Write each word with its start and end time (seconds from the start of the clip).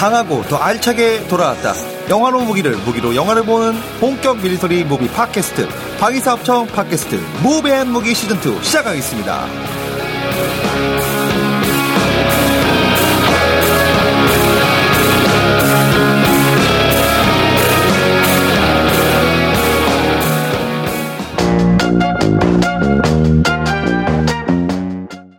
강하고 0.00 0.42
더 0.44 0.56
알차게 0.56 1.28
돌아왔다. 1.28 1.74
영화로 2.08 2.40
무기를 2.40 2.74
무기로 2.74 3.14
영화를 3.14 3.42
보는 3.42 3.78
본격 4.00 4.38
military 4.38 4.82
무비 4.82 5.06
팟캐스트 5.08 5.68
방위사업청 5.98 6.68
팟캐스트 6.68 7.16
무비앤 7.42 7.88
무기 7.88 8.14
시즌2 8.14 8.62
시작하겠습니다. 8.62 9.46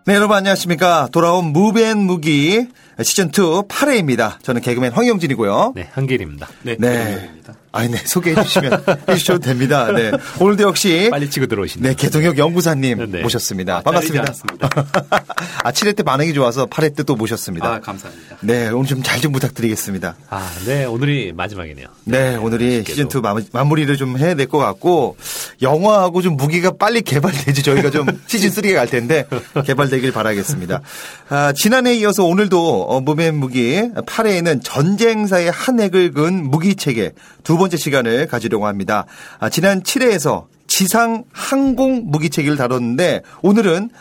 네, 0.06 0.16
여러분 0.16 0.38
안녕하십니까. 0.38 1.08
돌아온 1.12 1.46
무비앤 1.46 1.98
무기 1.98 2.68
시즌2 3.04 3.68
8회입니다. 3.68 4.42
저는 4.44 4.62
개그맨 4.62 4.92
황영진이고요. 4.94 5.74
네, 5.76 5.90
한길입니다. 5.94 6.48
네. 6.64 6.76
네. 6.80 7.32
아니, 7.74 7.90
네, 7.90 7.98
소개해 8.06 8.36
주시면 8.44 8.84
해주셔도 9.08 9.40
됩니다. 9.40 9.92
네. 9.92 10.12
오늘도 10.40 10.64
역시. 10.64 11.08
빨리 11.10 11.30
치고 11.30 11.46
들어오시네요. 11.46 11.90
네, 11.90 11.96
개동혁 11.96 12.38
연구사님 12.38 13.12
네. 13.12 13.22
모셨습니다. 13.22 13.78
아, 13.78 13.82
반갑습니다. 13.82 14.34
아, 15.64 15.72
7회 15.72 15.96
때 15.96 16.04
반응이 16.04 16.34
좋아서 16.34 16.66
8회 16.66 16.96
때 16.96 17.04
또 17.04 17.16
모셨습니다. 17.16 17.68
아, 17.76 17.80
감사합니다. 17.80 18.38
네, 18.42 18.68
오늘 18.70 18.86
좀 18.86 19.02
잘좀 19.02 19.22
좀 19.22 19.32
부탁드리겠습니다. 19.32 20.16
아, 20.30 20.52
네, 20.66 20.84
오늘이 20.86 21.32
마지막이네요. 21.36 21.88
네, 22.04 22.36
오늘이 22.36 22.84
시즌 22.86 23.06
2 23.08 23.22
마무리 23.54 23.86
를 23.86 23.96
좀 23.98 24.18
해야 24.18 24.36
될 24.36 24.48
것 24.48 24.58
같고, 24.58 25.16
영화하고 25.62 26.22
좀 26.22 26.36
무기가 26.38 26.72
빨리 26.72 27.02
개발되지 27.02 27.64
저희가 27.64 27.90
좀 27.90 28.06
시즌3가 28.28 28.76
갈 28.76 28.88
텐데, 28.88 29.26
개발되길 29.66 30.12
바라겠습니다. 30.12 30.82
아, 31.30 31.54
지난해에 31.56 31.96
이어서 31.96 32.26
오늘도 32.26 32.84
어, 32.84 33.00
무맨 33.02 33.36
무기 33.36 33.82
8회에는 33.96 34.60
전쟁사의 34.64 35.50
한 35.52 35.80
획을 35.80 36.12
그은 36.12 36.50
무기 36.50 36.76
체계 36.76 37.14
두 37.44 37.58
번째 37.62 37.78
시간을 37.78 38.28
가지려고 38.28 38.66
합니다. 38.66 39.06
아, 39.40 39.50
지난 39.50 39.84
7회에서 39.84 40.48
지상 40.66 41.26
항공 41.32 42.06
무기 42.06 42.32
체계를 42.32 42.58
다뤘는데 42.58 43.22
오늘은 43.44 43.92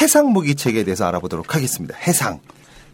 해상 0.00 0.32
무기 0.32 0.54
체계에 0.54 0.84
대해서 0.84 1.06
알아보도록 1.06 1.54
하겠습니다. 1.54 1.96
해상. 1.96 2.40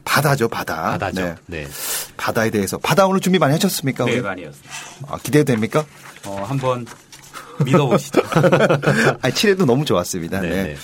바다죠, 0.04 0.48
바다. 0.48 0.92
바다죠. 0.92 1.22
네. 1.22 1.34
네. 1.46 1.68
바다에 2.16 2.50
대해서. 2.50 2.78
바다 2.78 3.06
오늘 3.06 3.20
준비 3.20 3.38
많이 3.38 3.52
하셨습니까? 3.52 4.04
네, 4.04 4.20
많이 4.20 4.44
했습니다. 4.44 4.74
아, 5.08 5.18
기대됩니까? 5.20 5.84
어, 6.26 6.44
한번 6.48 6.86
믿어보시죠. 7.64 8.20
아니, 9.22 9.34
7회도 9.34 9.64
너무 9.64 9.84
좋았습니다. 9.84 10.40
네. 10.40 10.48
네. 10.48 10.76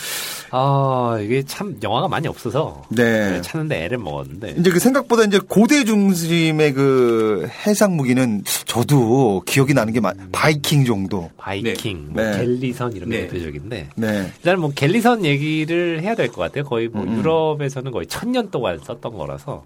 아, 0.51 1.19
이게 1.23 1.43
참 1.43 1.77
영화가 1.83 2.09
많이 2.09 2.27
없어서 2.27 2.83
네. 2.89 3.33
네. 3.33 3.43
찾는데 3.43 3.85
애를 3.85 3.99
먹었는데 3.99 4.55
이제 4.59 4.71
그 4.71 4.79
생각보다 4.79 5.25
이제 5.25 5.39
고대 5.47 5.85
중심의 5.85 6.73
그 6.73 7.47
해상 7.67 7.97
무기는 7.97 8.43
저도 8.65 9.43
기억이 9.45 9.75
나는 9.75 9.93
게 9.93 10.01
많, 10.01 10.15
바이킹 10.33 10.87
정도. 10.87 11.31
바이킹, 11.37 12.13
네. 12.15 12.23
뭐 12.23 12.23
네. 12.23 12.39
갤리선 12.39 12.97
이런 12.97 13.11
게 13.11 13.17
네. 13.19 13.27
대표적인데. 13.29 13.89
네. 13.97 14.33
일단 14.39 14.59
뭐 14.61 14.71
갤리선 14.75 15.27
얘기를 15.27 16.01
해야 16.01 16.15
될 16.15 16.29
것 16.29 16.37
같아요. 16.37 16.65
거의 16.65 16.89
뭐 16.89 17.03
음. 17.03 17.19
유럽에서는 17.19 17.93
거의 17.93 18.07
천 18.07 18.33
년 18.33 18.51
동안 18.51 18.79
썼던 18.83 19.13
거라서 19.19 19.65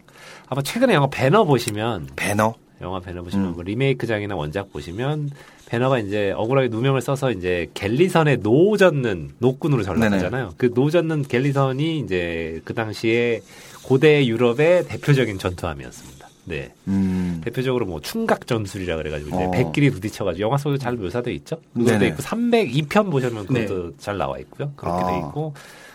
아마 0.48 0.62
최근에 0.62 0.94
영화 0.94 1.08
벤허 1.10 1.44
보시면 1.44 2.08
벤허 2.16 2.54
영화 2.80 2.98
벤허 3.00 3.22
보시면 3.22 3.46
음. 3.46 3.52
뭐 3.54 3.62
리메이크작이나 3.62 4.34
원작 4.34 4.72
보시면 4.72 5.30
벤허가 5.72 5.98
이제 6.00 6.32
억울하게 6.32 6.68
누명을 6.68 7.00
써서 7.00 7.30
이제 7.30 7.70
갤리선에 7.72 8.36
노 8.36 8.76
젓는 8.76 9.30
노군으로 9.38 9.82
전락하잖아요. 9.82 10.52
그 10.58 10.68
노 10.74 10.90
젓는 10.90 11.22
갤리선이 11.22 12.00
이제 12.00 12.60
그 12.64 12.74
당시에 12.74 13.40
고대 13.82 14.26
유럽의 14.26 14.84
대표적인 14.84 15.38
전투함이었습니다. 15.38 16.28
네. 16.44 16.74
음. 16.88 17.40
대표적으로 17.42 17.86
뭐 17.86 18.02
충각 18.02 18.46
전술이라 18.46 18.96
그래가지고 18.96 19.34
이제 19.34 19.44
어. 19.44 19.50
배끼리 19.50 19.88
부딪혀가지고 19.90 20.42
영화 20.44 20.58
속에도 20.58 20.76
잘 20.76 20.94
묘사돼 20.96 21.32
있죠. 21.36 21.56
그것도 21.72 22.04
있고 22.04 22.22
300 22.22 22.52
2편 22.52 23.10
보시면 23.10 23.46
그것도 23.46 23.86
네. 23.92 23.96
잘 23.98 24.18
나와 24.18 24.38
있고요. 24.40 24.72
그렇게 24.76 25.04
아. 25.04 25.06
돼 25.10 25.16
있고 25.20 25.54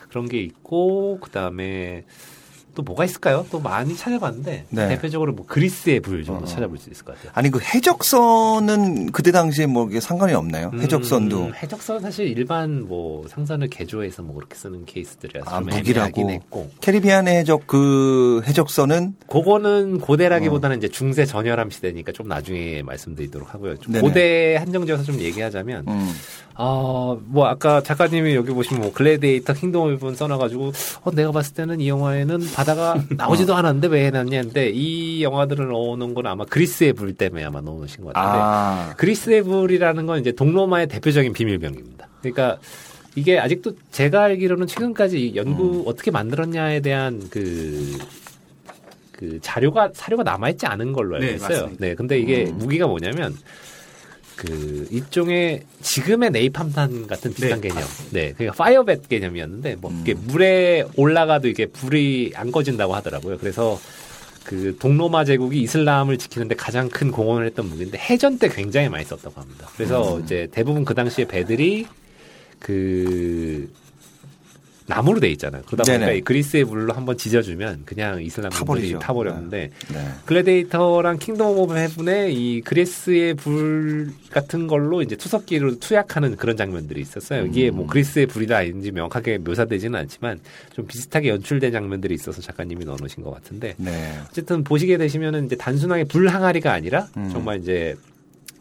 그런 0.10 0.28
게 0.28 0.40
있고 0.42 1.20
그 1.22 1.30
다음에 1.30 2.04
또 2.78 2.84
뭐가 2.84 3.06
있을까요? 3.06 3.44
또 3.50 3.60
많이 3.60 3.96
찾아봤는데 3.96 4.66
네. 4.70 4.88
대표적으로 4.90 5.34
뭐 5.34 5.48
그리스의 5.48 6.00
불 6.00 6.24
정도 6.24 6.44
어. 6.44 6.46
찾아볼 6.46 6.78
수 6.78 6.92
있을 6.92 7.04
것 7.04 7.16
같아요. 7.16 7.32
아니 7.34 7.50
그 7.50 7.60
해적선은 7.60 9.12
그때 9.12 9.32
당시에 9.32 9.66
뭐 9.66 9.90
상관이 10.00 10.34
없나요? 10.36 10.70
음, 10.74 10.80
해적선도 10.80 11.56
해적선 11.56 12.02
사실 12.02 12.28
일반 12.28 12.88
뭐 12.88 13.28
상선을 13.30 13.70
개조해서 13.70 14.22
뭐 14.22 14.36
그렇게 14.36 14.56
쓰는 14.56 14.86
케이스들이라서 14.86 15.50
아, 15.50 15.60
무기라고 15.60 16.30
했고 16.30 16.70
캐리비안의 16.82 17.38
해적 17.38 17.66
그 17.66 18.44
해적선은 18.46 19.16
그거는 19.28 20.00
고대라기보다는 20.00 20.76
어. 20.76 20.78
이제 20.78 20.88
중세 20.88 21.26
전열함 21.26 21.72
시대니까 21.72 22.12
좀 22.12 22.28
나중에 22.28 22.84
말씀드리도록 22.84 23.56
하고요. 23.56 23.74
고대 24.02 24.56
한정지어서 24.58 25.02
좀 25.02 25.20
얘기하자면 25.20 25.86
음. 25.88 26.14
아뭐 26.54 27.46
아까 27.46 27.82
작가님이 27.82 28.36
여기 28.36 28.52
보시면 28.52 28.82
뭐 28.82 28.92
글래디에이터 28.94 29.54
킹덤 29.54 29.94
오브 29.94 30.16
써놔가지고 30.16 30.72
어 31.04 31.12
내가 31.12 31.32
봤을 31.32 31.54
때는 31.54 31.80
이 31.80 31.88
영화에는 31.88 32.40
바 32.54 32.67
다가 32.68 33.02
나오지도 33.16 33.56
않았는데 33.56 33.88
왜 33.88 34.06
해놨냐는데 34.08 34.72
이 34.74 35.24
영화들을 35.24 35.68
넣어놓은 35.68 36.14
건 36.14 36.28
아마 36.28 36.46
그리스의 36.46 36.94
불 36.94 37.16
때문에 37.16 37.44
아마 37.46 37.62
넣어놓으신 37.62 38.04
것 38.04 38.14
같은데 38.14 38.38
아. 38.40 38.94
그리스의 38.98 39.44
불이라는 39.44 40.06
건 40.06 40.20
이제 40.20 40.34
동로마의 40.34 40.88
대표적인 40.88 41.34
비밀병깁니다. 41.34 42.08
그러니까 42.20 42.60
이게 43.16 43.40
아직도 43.40 43.74
제가 43.92 44.24
알기로는 44.24 44.68
최근까지 44.68 45.34
연구 45.36 45.80
음. 45.80 45.84
어떻게 45.88 46.12
만들었냐에 46.12 46.82
대한 46.82 47.28
그, 47.32 47.98
그 49.12 49.40
자료가, 49.42 49.92
사료가 49.94 50.22
남아있지 50.24 50.68
않은 50.68 50.94
걸로 50.94 51.16
알고 51.16 51.26
네, 51.26 51.34
있어요. 51.34 51.68
네, 51.70 51.76
네. 51.80 51.96
근데 51.96 52.20
이게 52.20 52.46
음. 52.48 52.60
무기가 52.60 52.86
뭐냐면 52.86 53.34
그 54.38 54.88
일종의 54.92 55.64
지금의 55.82 56.30
네이팜탄 56.30 57.08
같은 57.08 57.34
비슷한 57.34 57.60
네. 57.60 57.68
개념. 57.68 57.84
네, 58.12 58.34
그러니까 58.38 58.64
파이어벳 58.64 59.10
개념이었는데 59.10 59.78
뭐 59.82 59.90
음. 59.92 60.00
이게 60.02 60.14
물에 60.14 60.86
올라가도 60.96 61.48
이게 61.48 61.66
불이 61.66 62.34
안 62.36 62.52
꺼진다고 62.52 62.96
하더라고요. 62.96 63.40
그래서 63.40 63.80
그 64.44 64.78
동로마 64.80 65.26
제국이 65.26 65.60
이슬람을 65.64 66.20
지키는데 66.20 66.56
가장 66.56 66.88
큰 66.88 67.12
공헌을 67.12 67.48
했던 67.48 67.68
무기인데 67.68 67.98
해전 67.98 68.38
때 68.38 68.48
굉장히 68.48 68.90
많이 68.90 69.04
썼다고 69.04 69.42
합니다. 69.42 69.68
그래서 69.76 70.18
음. 70.18 70.24
이제 70.24 70.48
대부분 70.52 70.86
그 70.86 70.94
당시에 70.94 71.26
배들이 71.26 71.88
그 72.60 73.70
나무로 74.88 75.20
돼 75.20 75.30
있잖아요. 75.32 75.64
그러다 75.66 75.84
보니까 75.84 76.06
네네. 76.06 76.22
그리스의 76.22 76.64
불로 76.64 76.94
한번 76.94 77.18
지져주면 77.18 77.84
그냥 77.86 78.24
이슬람 78.24 78.50
군들이 78.52 78.98
타버렸는데 78.98 79.70
네. 79.90 79.94
네. 79.94 80.08
글래데이터랑 80.26 81.20
킹덤 81.20 81.58
오브 81.58 81.78
헤븐의 81.78 82.34
이 82.34 82.62
그리스의 82.62 83.34
불 83.34 84.14
같은 84.32 84.68
걸로 84.68 85.02
이제 85.02 85.18
투석기로 85.18 85.80
투약하는 85.80 86.38
그런 86.38 86.56
장면들이 86.56 87.02
있었어요. 87.02 87.44
음. 87.44 87.48
이게 87.48 87.70
뭐 87.70 87.86
그리스의 87.86 88.28
불이다 88.28 88.58
아닌지 88.58 88.92
명확하게 88.92 89.40
묘사되지는 89.40 90.00
않지만 90.00 90.40
좀 90.74 90.88
비슷하게 90.88 91.30
연출된 91.30 91.74
장면들이 91.74 92.16
있어서 92.16 92.42
작가님이 92.42 92.86
넣어놓으신 92.86 93.24
것 93.24 93.32
같은데 93.32 93.76
네. 93.78 94.18
어쨌든 94.30 94.64
보시게 94.64 94.98
되시면은 94.98 95.48
이제 95.48 95.58
단순하게 95.58 96.06
불 96.06 96.30
항아리가 96.30 96.72
아니라 96.72 97.08
음. 97.18 97.30
정말 97.30 97.60
이제 97.60 97.96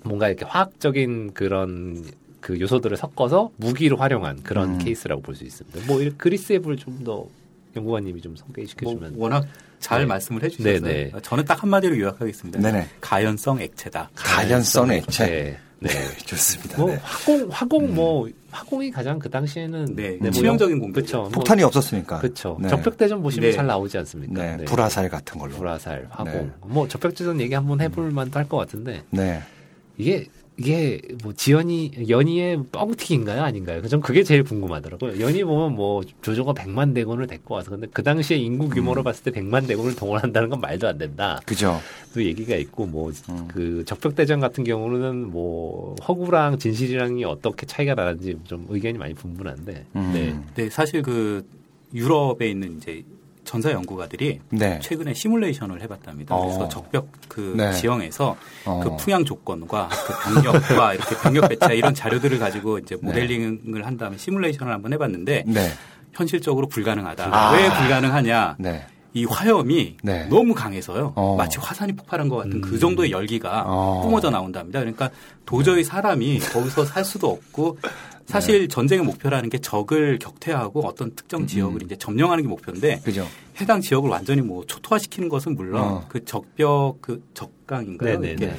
뭔가 0.02 0.28
이렇게 0.28 0.44
화학적인 0.44 1.34
그런 1.34 2.04
그 2.46 2.60
요소들을 2.60 2.96
섞어서 2.96 3.50
무기로 3.56 3.96
활용한 3.96 4.44
그런 4.44 4.74
음. 4.74 4.78
케이스라고 4.78 5.20
볼 5.20 5.34
수 5.34 5.42
있습니다. 5.42 5.80
뭐 5.88 5.98
그리스의 6.16 6.60
불 6.60 6.76
좀 6.76 7.02
더 7.02 7.26
연구관님이 7.74 8.20
좀 8.20 8.36
소개해 8.36 8.66
주시면 8.66 9.14
뭐 9.14 9.24
워낙 9.24 9.44
잘 9.80 10.02
네. 10.02 10.06
말씀을 10.06 10.44
해주셔서 10.44 10.80
네네. 10.86 11.10
저는 11.22 11.44
딱 11.44 11.60
한마디로 11.60 11.98
요약하겠습니다. 11.98 12.60
네네. 12.60 12.86
가연성 13.00 13.60
액체다. 13.60 14.10
가연성 14.14 14.92
액체. 14.92 15.26
네. 15.26 15.58
네. 15.80 15.88
네. 15.88 16.16
좋습니다. 16.24 16.78
뭐 16.78 16.88
네. 16.90 17.00
화공 17.02 17.48
화공 17.50 17.84
음. 17.86 17.94
뭐 17.96 18.28
화공이 18.52 18.92
가장 18.92 19.18
그 19.18 19.28
당시에는 19.28 19.96
네, 19.96 20.16
네 20.20 20.30
치명적인 20.30 20.78
공격. 20.78 20.94
그렇죠. 20.94 21.28
폭탄이 21.32 21.62
뭐, 21.62 21.66
없었으니까. 21.66 22.20
그렇죠. 22.20 22.58
네. 22.60 22.68
적벽대전 22.68 23.22
보시면 23.22 23.50
네. 23.50 23.56
잘 23.56 23.66
나오지 23.66 23.98
않습니까? 23.98 24.56
네. 24.56 24.64
불화살 24.66 25.08
같은 25.08 25.36
걸로. 25.40 25.52
불화살, 25.56 26.06
화공. 26.10 26.52
뭐 26.62 26.86
적벽대전 26.86 27.40
얘기 27.40 27.54
한번 27.54 27.80
해볼 27.80 28.12
만도 28.12 28.38
할 28.38 28.46
것 28.48 28.56
같은데. 28.56 29.02
네. 29.10 29.42
이게 29.98 30.28
이게 30.58 31.02
뭐 31.22 31.34
지연이 31.34 31.90
연희의 32.08 32.64
뻥튀기인가요 32.72 33.42
아닌가요? 33.42 33.86
전 33.88 34.00
그게 34.00 34.22
제일 34.22 34.42
궁금하더라고요. 34.42 35.20
연희 35.20 35.44
보면 35.44 35.74
뭐 35.74 36.02
조조가 36.22 36.54
100만 36.54 36.94
대군을 36.94 37.26
데리고 37.26 37.56
와서 37.56 37.70
근데 37.70 37.86
그 37.92 38.02
당시에 38.02 38.38
인구 38.38 38.68
규모로 38.70 39.02
음. 39.02 39.04
봤을 39.04 39.24
때 39.24 39.30
100만 39.30 39.66
대군을 39.66 39.94
동원한다는 39.96 40.48
건 40.48 40.60
말도 40.60 40.88
안 40.88 40.96
된다. 40.96 41.40
그죠. 41.44 41.78
또 42.14 42.24
얘기가 42.24 42.56
있고 42.56 42.86
뭐그 42.86 43.22
음. 43.58 43.84
적벽대전 43.84 44.40
같은 44.40 44.64
경우는 44.64 45.30
뭐 45.30 45.94
허구랑 46.08 46.58
진실이랑이 46.58 47.24
어떻게 47.24 47.66
차이가 47.66 47.94
나는지 47.94 48.38
좀 48.44 48.66
의견이 48.70 48.96
많이 48.96 49.12
분분한데. 49.12 49.84
음. 49.96 50.10
네. 50.14 50.34
네, 50.54 50.70
사실 50.70 51.02
그 51.02 51.46
유럽에 51.92 52.48
있는 52.48 52.78
이제 52.78 53.04
전사 53.46 53.70
연구가들이 53.70 54.40
네. 54.50 54.78
최근에 54.80 55.14
시뮬레이션을 55.14 55.80
해봤답니다. 55.80 56.34
어. 56.34 56.42
그래서 56.42 56.68
적벽 56.68 57.08
그 57.28 57.54
네. 57.56 57.72
지형에서 57.72 58.36
어. 58.66 58.80
그 58.82 58.96
풍향 58.96 59.24
조건과 59.24 59.88
그 59.88 60.42
병력과 60.42 60.92
이렇게 60.94 61.16
병력 61.16 61.48
배차 61.48 61.72
이런 61.72 61.94
자료들을 61.94 62.38
가지고 62.38 62.78
이제 62.78 62.96
네. 62.96 63.06
모델링을 63.06 63.60
네. 63.64 63.80
한 63.80 63.96
다음에 63.96 64.18
시뮬레이션을 64.18 64.70
한번 64.72 64.92
해봤는데 64.92 65.44
네. 65.46 65.70
현실적으로 66.12 66.66
불가능하다. 66.66 67.28
아. 67.32 67.52
왜 67.52 67.68
불가능하냐? 67.72 68.56
네. 68.58 68.86
이 69.14 69.24
화염이 69.24 69.96
네. 70.02 70.26
너무 70.26 70.52
강해서요. 70.52 71.14
어. 71.14 71.36
마치 71.36 71.58
화산이 71.58 71.94
폭발한 71.94 72.28
것 72.28 72.36
같은 72.36 72.60
그 72.60 72.68
음. 72.68 72.72
그 72.72 72.78
정도의 72.78 73.10
열기가 73.10 73.64
어. 73.66 74.02
뿜어져 74.02 74.28
나온답니다. 74.28 74.80
그러니까 74.80 75.10
도저히 75.46 75.84
사람이 75.84 76.38
거기서 76.40 76.84
살 76.84 77.02
수도 77.02 77.30
없고 77.30 77.78
사실 78.26 78.62
네. 78.62 78.68
전쟁의 78.68 79.04
목표라는 79.04 79.48
게 79.50 79.58
적을 79.58 80.18
격퇴하고 80.18 80.86
어떤 80.86 81.14
특정 81.14 81.42
음. 81.42 81.46
지역을 81.46 81.82
음. 81.82 81.86
이제 81.86 81.96
점령하는 81.96 82.42
게 82.42 82.48
목표인데 82.48 83.00
그죠. 83.04 83.26
해당 83.60 83.80
지역을 83.80 84.10
완전히 84.10 84.42
뭐 84.42 84.64
초토화시키는 84.66 85.28
것은 85.28 85.54
물론 85.54 85.82
어. 85.82 86.04
그 86.08 86.24
적벽 86.24 86.96
그 87.00 87.22
적강인가요? 87.34 88.18
네, 88.18 88.34
네, 88.34 88.46
네. 88.46 88.56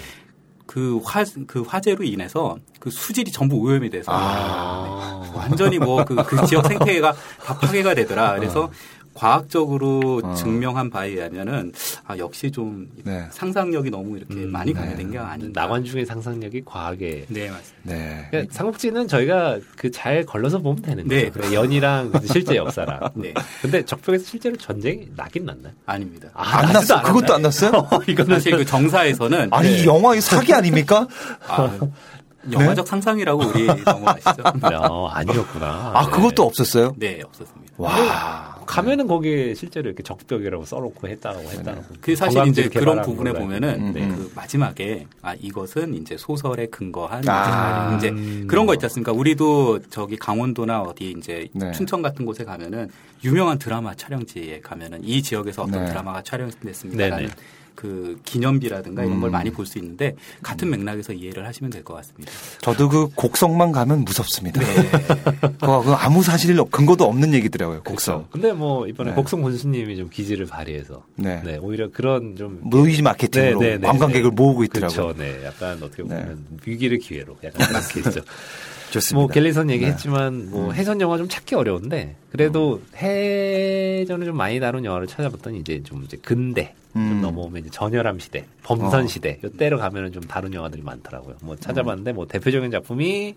그 0.66 1.00
화, 1.04 1.24
그 1.48 1.62
화재로 1.62 2.04
인해서 2.04 2.58
그 2.80 2.90
수질이 2.90 3.32
전부 3.32 3.58
오염이 3.58 3.90
돼서 3.90 4.12
아. 4.14 5.22
네. 5.24 5.38
완전히 5.38 5.80
뭐그 5.80 6.16
그 6.26 6.46
지역 6.46 6.68
생태계가 6.68 7.14
다 7.44 7.58
파괴가 7.58 7.94
되더라. 7.94 8.36
그래서 8.36 8.64
어. 8.66 8.72
과학적으로 9.18 10.22
어. 10.24 10.34
증명한 10.36 10.90
바에 10.92 11.10
의하면은 11.10 11.74
아 12.06 12.18
역시 12.18 12.52
좀 12.52 12.88
네. 13.04 13.26
상상력이 13.32 13.90
너무 13.90 14.16
이렇게 14.18 14.36
음, 14.36 14.52
많이 14.52 14.74
가미된 14.74 15.08
네. 15.08 15.12
게 15.14 15.18
아닌가. 15.18 15.62
나관 15.62 15.84
중의 15.84 16.06
상상력이 16.06 16.62
과학에. 16.66 17.26
네 17.28 17.50
맞습니다. 17.50 17.82
네. 17.84 18.28
그러니까 18.30 18.54
삼국지는 18.54 19.08
저희가 19.08 19.58
그 19.76 19.88
잘 19.98 20.24
걸러서 20.26 20.60
보면 20.60 20.84
되는. 20.84 21.08
네. 21.08 21.32
연이랑 21.52 22.12
실제 22.32 22.56
역사랑. 22.56 23.00
네. 23.16 23.34
근데 23.64 23.84
적벽에서 23.84 24.24
실제로 24.24 24.56
전쟁이 24.58 25.08
나긴 25.16 25.46
났나요? 25.46 25.74
아닙니다. 25.88 26.30
아, 26.36 26.60
안 26.60 26.72
났어. 26.72 27.02
그것도 27.02 27.34
안 27.34 27.42
났어요? 27.42 27.72
이거는 28.08 28.36
사실 28.36 28.56
그 28.56 28.64
정사에서는 28.64 29.50
아니 29.52 29.70
네. 29.78 29.86
영화 29.86 30.20
사기 30.22 30.54
아닙니까? 30.54 31.08
아, 31.48 31.80
영화적 32.52 32.86
네? 32.86 32.90
상상이라고 32.90 33.44
우리 33.48 33.66
넘어가시죠. 33.84 34.44
어, 34.90 35.08
아니었구나. 35.08 35.92
아, 35.96 36.06
그것도 36.12 36.44
없었어요? 36.44 36.94
네, 36.98 37.22
없었습니다. 37.26 37.74
와. 37.78 38.57
가면은 38.68 39.08
거기에 39.08 39.56
실제로 39.56 39.88
이렇게 39.88 40.04
적벽이라고 40.04 40.66
써놓고 40.66 41.08
했다고 41.08 41.40
했다고. 41.40 41.84
그 42.02 42.16
사실 42.16 42.46
이제 42.48 42.68
그런 42.68 43.02
부분에 43.02 43.34
보면은 43.34 43.94
네. 43.94 44.08
그 44.08 44.32
마지막에 44.36 45.08
아 45.22 45.34
이것은 45.34 45.96
이제 45.96 46.18
소설에 46.18 46.68
근거한 46.68 47.28
아. 47.28 47.96
이제 47.98 48.12
그런 48.46 48.66
거 48.66 48.74
있지 48.74 48.86
않습니까? 48.86 49.14
우리도 49.14 49.80
저기 49.90 50.18
강원도나 50.18 50.82
어디 50.82 51.16
이제 51.18 51.48
네. 51.54 51.72
춘천 51.72 52.02
같은 52.02 52.26
곳에 52.26 52.44
가면은 52.44 52.90
유명한 53.24 53.58
드라마 53.58 53.96
촬영지에 53.96 54.60
가면은 54.62 55.04
이 55.04 55.24
지역에서 55.24 55.64
어떤 55.64 55.86
네. 55.86 55.90
드라마가 55.90 56.22
촬영됐습니다라는 56.22 57.30
그 57.78 58.20
기념비라든가 58.26 59.04
이런 59.04 59.22
걸 59.22 59.30
음. 59.30 59.32
많이 59.32 59.52
볼 59.52 59.68
수 59.68 59.78
있는데 59.78 60.16
같은 60.42 60.70
맥락에서 60.72 61.14
이해를 61.14 61.46
하시면 61.46 61.70
될 61.70 61.84
것 61.84 61.94
같습니다. 61.94 62.32
저도 62.62 62.90
그 62.90 63.08
곡성만 63.16 63.72
가면 63.72 64.04
무섭습니다. 64.04 64.60
네. 64.62 64.90
그 65.62 65.92
아무 65.94 66.24
사실 66.24 66.58
근거도 66.72 67.06
없는 67.06 67.34
얘기더라고요. 67.36 67.84
곡성. 67.84 68.16
그렇죠. 68.16 68.30
근데 68.32 68.52
뭐 68.54 68.88
이번에 68.88 69.12
네. 69.12 69.16
곡성 69.16 69.42
군수님이 69.44 69.96
좀 69.96 70.10
기지를 70.10 70.48
발휘해서 70.48 71.04
네. 71.16 71.42
네 71.46 71.58
오히려 71.58 71.92
그런 71.92 72.36
좀 72.36 72.60
무이지 72.64 73.04
마케팅으로 73.04 73.60
네, 73.60 73.70
네, 73.72 73.78
네, 73.78 73.88
관광객을 73.88 74.32
모으고 74.32 74.64
있더라고요. 74.64 75.14
그렇죠. 75.14 75.20
네, 75.22 75.46
약간 75.46 75.78
어떻게 75.84 76.02
보면 76.04 76.46
위기를 76.66 76.98
기회로 76.98 77.38
약간 77.44 77.68
그렇게 77.68 78.00
있죠. 78.10 78.22
좋습니다. 78.92 79.16
뭐 79.16 79.28
갤리선 79.28 79.70
얘기했지만 79.70 80.46
네. 80.46 80.50
뭐 80.50 80.68
음. 80.68 80.74
해전 80.74 81.02
영화 81.02 81.18
좀 81.18 81.28
찾기 81.28 81.56
어려운데 81.56 82.16
그래도 82.32 82.82
음. 82.82 82.98
해전을 82.98 84.26
좀 84.26 84.38
많이 84.38 84.60
다룬 84.60 84.86
영화를 84.86 85.08
찾아봤더니 85.08 85.60
이제 85.60 85.82
좀 85.84 86.04
이제 86.04 86.18
근대 86.18 86.74
음. 86.96 87.10
좀 87.10 87.22
넘어오면 87.22 87.62
이제 87.62 87.70
전열함 87.72 88.20
시대, 88.20 88.46
범선 88.64 89.04
어. 89.04 89.08
시대 89.08 89.40
요때로 89.44 89.78
가면은 89.78 90.12
좀 90.12 90.24
다른 90.24 90.54
영화들이 90.54 90.82
많더라고요. 90.82 91.36
뭐 91.42 91.56
찾아봤는데 91.56 92.14
뭐 92.14 92.28
대표적인 92.28 92.72
작품이 92.72 93.36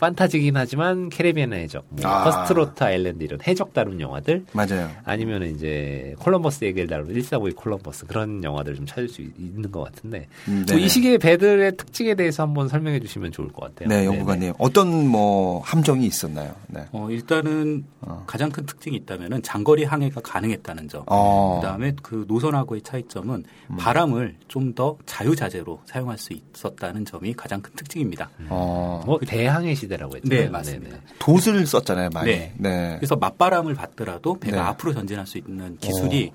판타지긴 0.00 0.56
하지만 0.56 1.10
캐리비안의 1.10 1.62
해적, 1.64 1.84
뭐 1.90 2.10
아. 2.10 2.24
컷스로트 2.24 2.82
아일랜드 2.82 3.22
이런 3.22 3.38
해적 3.46 3.74
다룬 3.74 4.00
영화들, 4.00 4.44
맞아요. 4.52 4.90
아니면 5.04 5.42
이제 5.44 6.14
콜럼버스 6.20 6.64
얘기를 6.64 6.88
다룬 6.88 7.06
1492 7.12 7.54
콜럼버스 7.54 8.06
그런 8.06 8.42
영화들 8.42 8.74
좀 8.76 8.86
찾을 8.86 9.08
수 9.08 9.20
있는 9.20 9.70
것 9.70 9.82
같은데 9.84 10.26
음, 10.48 10.64
뭐이 10.68 10.88
시기의 10.88 11.18
배들의 11.18 11.76
특징에 11.76 12.14
대해서 12.14 12.42
한번 12.42 12.68
설명해 12.68 13.00
주시면 13.00 13.32
좋을 13.32 13.48
것 13.48 13.66
같아요. 13.66 13.88
네, 13.88 14.06
연구관님 14.06 14.54
어떤 14.58 15.06
뭐 15.06 15.60
함정이 15.60 16.06
있었나요? 16.06 16.54
네. 16.68 16.86
어, 16.92 17.08
일단은 17.10 17.84
어. 18.00 18.24
가장 18.26 18.50
큰 18.50 18.64
특징이 18.64 18.96
있다면은 18.96 19.42
장거리 19.42 19.84
항해가 19.84 20.20
가능했다는 20.22 20.88
점. 20.88 21.02
어. 21.06 21.60
그다음에 21.60 21.92
그 22.02 22.24
노선하고의 22.26 22.82
차이점은 22.82 23.44
음. 23.70 23.76
바람을 23.76 24.36
좀 24.48 24.70
더 24.74 24.96
자유자재로 25.06 25.80
사용할 25.84 26.18
수 26.18 26.32
있었다는 26.32 27.04
점이 27.04 27.34
가장 27.34 27.60
큰 27.60 27.72
특징입니다. 27.74 28.30
어. 28.48 29.02
뭐 29.04 29.18
대항해 29.18 29.74
시 29.74 29.88
시대라고 29.90 30.16
했죠. 30.16 30.28
네, 30.28 30.48
맞습니다. 30.48 30.88
네네. 30.88 31.02
돛을 31.18 31.66
썼잖아요, 31.66 32.10
많이. 32.14 32.30
네. 32.30 32.52
네. 32.56 32.96
그래서 32.98 33.16
맞바람을 33.16 33.74
받더라도 33.74 34.38
배가 34.38 34.56
네. 34.56 34.62
앞으로 34.62 34.94
전진할 34.94 35.26
수 35.26 35.38
있는 35.38 35.76
기술이 35.78 36.30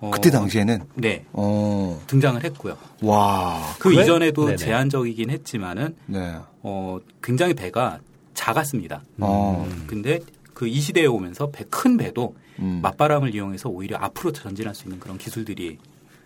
어, 0.00 0.10
그때 0.10 0.30
당시에는 0.30 0.82
네 0.96 1.24
어. 1.32 2.00
등장을 2.06 2.42
했고요. 2.44 2.76
와. 3.02 3.62
그 3.78 3.90
그래? 3.90 4.02
이전에도 4.02 4.46
네네. 4.46 4.56
제한적이긴 4.56 5.30
했지만은 5.30 5.96
네. 6.06 6.36
어, 6.62 6.98
굉장히 7.22 7.54
배가 7.54 8.00
작았습니다. 8.34 9.02
어. 9.20 9.66
음. 9.68 9.84
근데 9.86 10.18
그 10.52 10.66
이 10.66 10.80
시대에 10.80 11.06
오면서 11.06 11.50
배 11.50 11.64
큰 11.70 11.96
배도 11.96 12.34
음. 12.58 12.80
맞바람을 12.82 13.34
이용해서 13.34 13.68
오히려 13.68 13.96
앞으로 13.98 14.32
전진할 14.32 14.74
수 14.74 14.84
있는 14.84 14.98
그런 14.98 15.16
기술들이 15.18 15.78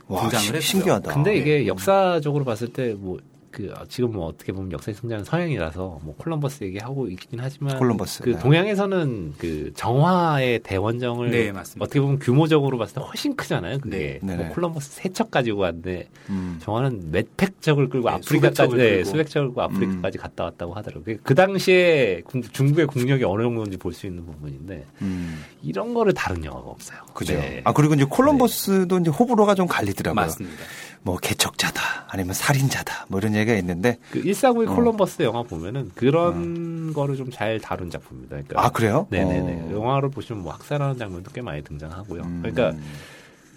와, 0.07 0.23
등장을 0.23 0.47
했어요. 0.47 0.61
신기하다. 0.61 1.13
근데 1.13 1.37
이게 1.37 1.59
네. 1.59 1.67
역사적으로 1.67 2.45
봤을 2.45 2.69
때 2.73 2.95
뭐 2.99 3.19
그 3.51 3.75
지금 3.89 4.13
뭐 4.13 4.27
어떻게 4.27 4.53
보면 4.53 4.71
역사의 4.73 4.95
성장은 4.95 5.25
서양이라서 5.25 6.01
뭐 6.03 6.15
콜럼버스 6.17 6.65
얘기하고 6.65 7.09
있긴 7.09 7.41
하지만 7.41 7.79
콜럼버스, 7.79 8.23
그 8.23 8.31
네. 8.31 8.39
동양에서는 8.39 9.35
그 9.39 9.73
정화의 9.75 10.61
대원정을 10.61 11.31
네, 11.31 11.53
어떻게 11.81 12.01
보면 12.01 12.19
규모적으로 12.21 12.79
봤을 12.79 12.95
때 12.95 13.01
훨씬 13.01 13.35
크잖아요. 13.35 13.79
그게 13.81 14.21
네. 14.23 14.37
뭐 14.37 14.49
콜럼버스 14.51 14.91
세척 14.93 15.31
가지고 15.31 15.61
왔는데 15.63 16.09
음. 16.29 16.59
정화는 16.63 17.11
몇백 17.11 17.61
척을 17.61 17.89
끌고 17.89 18.09
네, 18.09 18.15
아프리카까지 18.15 18.77
네, 18.77 19.05
수백 19.05 19.29
척을 19.29 19.49
끌고 19.49 19.63
아프리카까지 19.63 20.19
음. 20.19 20.21
갔다 20.21 20.45
왔다고 20.45 20.75
하더라고요. 20.75 21.17
그 21.23 21.35
당시에 21.35 22.23
중국의 22.53 22.87
국력이 22.87 23.25
어느 23.25 23.43
정도인지 23.43 23.77
볼 23.79 23.91
수 23.91 24.07
있는 24.07 24.25
부분인데 24.25 24.87
음. 25.03 25.45
이런 25.63 25.93
거를 25.93 26.13
다룬 26.15 26.45
영화가 26.45 26.69
없어요. 26.69 27.01
그죠. 27.13 27.35
네. 27.35 27.61
아 27.65 27.73
그리고 27.73 27.95
이제 27.95 28.05
콜럼버스도 28.09 28.99
이제 29.01 29.11
호불호가 29.11 29.57
좀 29.57 29.67
갈리더라고요. 29.67 30.15
맞습니다. 30.15 30.57
뭐 31.03 31.17
개척자다 31.17 32.07
아니면 32.09 32.35
살인자다 32.35 33.07
뭐 33.09 33.21
이런 33.21 33.35
얘기가 33.35 33.57
있는데 33.59 33.99
그 34.11 34.21
149 34.23 34.71
어. 34.71 34.75
콜럼버스 34.75 35.23
영화 35.23 35.43
보면은 35.43 35.91
그런 35.95 36.91
어. 36.91 36.93
거를 36.93 37.17
좀 37.17 37.31
잘 37.31 37.59
다룬 37.61 37.91
작품입니다. 37.91 38.37
그러니까 38.37 38.65
아 38.65 38.71
그래요? 38.71 39.07
네네네. 39.11 39.69
어. 39.69 39.73
영화를 39.73 40.11
보시면 40.11 40.43
뭐 40.43 40.53
학살하는 40.53 40.99
장면도 40.99 41.31
꽤 41.33 41.41
많이 41.41 41.63
등장하고요. 41.63 42.23
음. 42.23 42.39
그러니까 42.43 42.77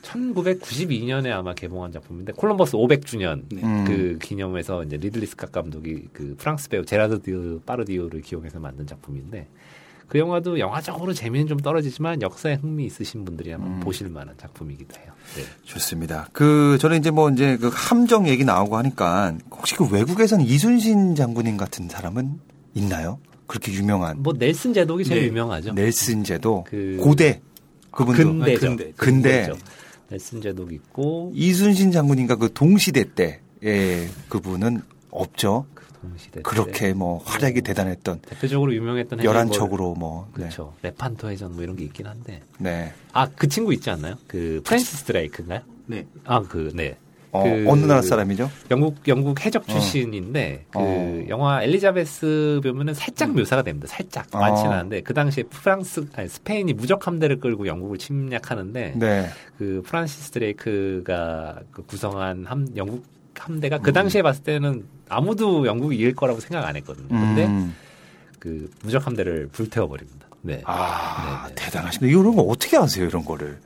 1992년에 0.03 1.31
아마 1.31 1.53
개봉한 1.53 1.91
작품인데 1.91 2.33
콜럼버스 2.33 2.73
500주년 2.73 3.43
네. 3.51 3.61
음. 3.63 3.85
그 3.85 4.17
기념해서 4.21 4.83
이제 4.83 4.97
리들리 4.97 5.25
스캇 5.25 5.51
감독이 5.51 6.07
그 6.13 6.35
프랑스 6.37 6.69
배우 6.69 6.85
제라드 6.85 7.21
디 7.21 7.31
파르디오를 7.65 8.21
기용해서 8.21 8.59
만든 8.59 8.85
작품인데 8.85 9.47
그 10.13 10.19
영화도 10.19 10.59
영화적으로 10.59 11.11
재미는 11.11 11.47
좀 11.47 11.59
떨어지지만 11.59 12.21
역사에 12.21 12.53
흥미 12.53 12.85
있으신 12.85 13.25
분들이 13.25 13.51
아마 13.51 13.65
음. 13.65 13.79
보실 13.79 14.09
만한 14.09 14.35
작품이기도 14.37 14.95
해요. 14.99 15.07
네. 15.35 15.41
좋습니다. 15.63 16.29
그 16.31 16.77
저는 16.79 16.99
이제 16.99 17.09
뭐 17.09 17.31
이제 17.31 17.57
그 17.57 17.71
함정 17.73 18.27
얘기 18.27 18.45
나오고 18.45 18.77
하니까 18.77 19.35
혹시 19.49 19.75
그 19.75 19.89
외국에서는 19.89 20.45
이순신 20.45 21.15
장군님 21.15 21.57
같은 21.57 21.89
사람은 21.89 22.39
있나요? 22.75 23.17
그렇게 23.47 23.73
유명한. 23.73 24.21
뭐 24.21 24.33
넬슨 24.37 24.75
제독이 24.75 25.03
제일 25.03 25.21
네. 25.21 25.27
유명하죠. 25.29 25.73
넬슨 25.73 26.23
제독. 26.23 26.65
그 26.65 26.99
고대. 27.01 27.41
그분도 27.89 28.23
근대죠. 28.23 28.67
근대. 28.67 28.93
근대. 28.95 29.51
넬슨 30.09 30.41
제독 30.41 30.71
있고 30.73 31.31
이순신 31.33 31.91
장군님과 31.91 32.35
그 32.35 32.53
동시대 32.53 33.15
때의 33.15 34.09
그분은 34.29 34.83
없죠. 35.09 35.65
시대 36.17 36.41
그렇게 36.41 36.93
뭐 36.93 37.19
활약이 37.25 37.61
대단했던 37.61 38.19
대표적으로 38.19 38.73
유명했던 38.73 39.23
열한 39.23 39.51
척으로 39.51 39.95
뭐 39.95 40.27
네. 40.35 40.43
그렇죠 40.43 40.73
네. 40.81 40.89
레판토 40.89 41.29
해전 41.29 41.53
뭐 41.53 41.63
이런 41.63 41.75
게 41.75 41.83
있긴 41.85 42.07
한데 42.07 42.41
네. 42.59 42.93
아 43.11 43.27
그 43.35 43.47
친구 43.47 43.73
있지 43.73 43.89
않나요? 43.89 44.15
그 44.27 44.61
프랜시스 44.63 45.03
드레이크인가요? 45.03 45.61
네. 45.87 46.05
아그 46.25 46.71
네. 46.75 46.97
어, 47.31 47.41
그 47.43 47.65
어느 47.67 47.85
나라 47.85 48.03
사람이죠? 48.03 48.49
영국 48.69 48.95
영국 49.07 49.43
해적 49.43 49.63
어. 49.63 49.65
출신인데 49.65 50.65
어. 50.75 50.79
그 50.79 50.85
어. 51.25 51.29
영화 51.29 51.63
엘리자베스 51.63 52.61
보면은 52.63 52.93
살짝 52.93 53.29
음. 53.29 53.35
묘사가 53.35 53.63
됩니다. 53.63 53.87
살짝 53.87 54.27
어. 54.35 54.39
많지는 54.39 54.71
않은데 54.71 55.01
그 55.01 55.15
당시에 55.15 55.43
프랑스 55.49 56.05
아니 56.13 56.29
스페인이 56.29 56.71
무적 56.73 57.07
함대를 57.07 57.39
끌고 57.39 57.65
영국을 57.65 57.97
침략하는데 57.97 58.93
네. 58.97 59.29
그 59.57 59.81
프란시스 59.83 60.29
드레이크가 60.31 61.59
그 61.71 61.81
구성한 61.83 62.45
함 62.45 62.67
영국 62.75 63.03
함대가 63.37 63.77
그 63.79 63.91
당시에 63.91 64.21
봤을 64.21 64.43
때는 64.43 64.85
아무도 65.09 65.65
영국이 65.65 65.95
이길 65.95 66.15
거라고 66.15 66.39
생각 66.39 66.65
안 66.65 66.75
했거든요. 66.75 67.07
근데 67.09 67.45
음. 67.45 67.75
그 68.39 68.69
무적 68.83 69.05
함대를 69.05 69.49
불태워 69.51 69.87
버립니다. 69.87 70.27
네. 70.41 70.61
아, 70.65 71.45
네, 71.47 71.55
네. 71.55 71.65
대단하십니다. 71.65 72.19
이런 72.19 72.35
거 72.35 72.41
어떻게 72.43 72.77
아세요, 72.77 73.05
이런 73.05 73.23
거를? 73.23 73.57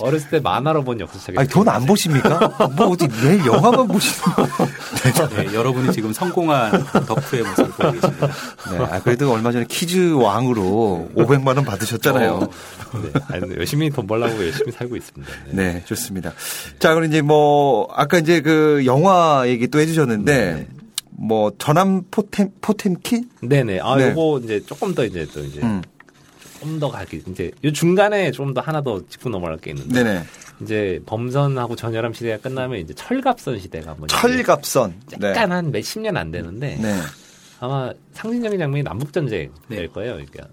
어렸을 0.00 0.30
때 0.30 0.40
만화로 0.40 0.82
본 0.84 0.98
역사책. 1.00 1.38
아니, 1.38 1.48
돈 1.48 1.68
안 1.68 1.84
보십니까? 1.86 2.68
뭐 2.76 2.88
어디 2.88 3.06
매일 3.22 3.44
영화만 3.46 3.86
보시는 3.86 4.24
네, 5.36 5.54
여러분이 5.54 5.92
지금 5.92 6.12
성공한 6.12 6.72
덕후의 7.06 7.42
모습을 7.44 7.70
보고 7.70 7.92
계십니다. 7.92 8.28
네, 8.70 8.78
아, 8.78 9.00
그래도 9.02 9.32
얼마 9.32 9.52
전에 9.52 9.66
퀴즈 9.68 10.12
왕으로 10.12 11.10
500만 11.14 11.48
원 11.56 11.64
받으셨잖아요. 11.64 12.32
어, 12.34 12.48
네, 13.02 13.10
아니, 13.28 13.54
열심히 13.56 13.90
돈 13.90 14.06
벌라고 14.06 14.34
열심히 14.44 14.72
살고 14.72 14.96
있습니다. 14.96 15.32
네. 15.50 15.72
네, 15.72 15.84
좋습니다. 15.84 16.32
자, 16.78 16.94
그럼 16.94 17.08
이제 17.08 17.20
뭐 17.20 17.86
아까 17.94 18.18
이제 18.18 18.40
그 18.40 18.82
영화 18.86 19.44
얘기 19.46 19.68
또 19.68 19.78
해주셨는데. 19.78 20.54
네. 20.54 20.66
뭐 21.22 21.52
전함 21.58 22.04
포템 22.10 22.48
포템키? 22.62 23.24
네네. 23.42 23.80
아 23.82 23.94
네. 23.96 24.08
요거 24.08 24.40
이제 24.42 24.62
조금 24.64 24.94
더 24.94 25.04
이제 25.04 25.26
또 25.34 25.40
이제 25.44 25.60
음. 25.62 25.82
조금 26.60 26.78
더 26.78 26.90
가기 26.90 27.22
이제 27.28 27.50
요 27.64 27.72
중간에 27.72 28.30
좀 28.30 28.54
더 28.54 28.60
하나 28.60 28.82
더 28.82 29.00
짚고 29.08 29.28
넘어갈 29.30 29.56
게 29.58 29.70
있는데. 29.70 30.02
네네. 30.02 30.22
이제 30.62 31.00
범선하고 31.06 31.74
전열함 31.76 32.12
시대가 32.12 32.36
끝나면 32.42 32.80
이제 32.80 32.92
철갑선 32.94 33.58
시대가 33.60 33.94
뭐 33.96 34.06
철갑선 34.08 34.94
약간 35.14 35.32
네. 35.32 35.54
한 35.54 35.70
몇십 35.72 36.02
년 36.02 36.16
안 36.16 36.30
되는데 36.30 36.76
네. 36.76 36.94
아마 37.60 37.92
상징적인 38.12 38.58
장면이 38.58 38.82
남북 38.82 39.12
전쟁 39.12 39.50
네. 39.68 39.76
될 39.76 39.88
거예요. 39.88 40.14
그러니까 40.14 40.48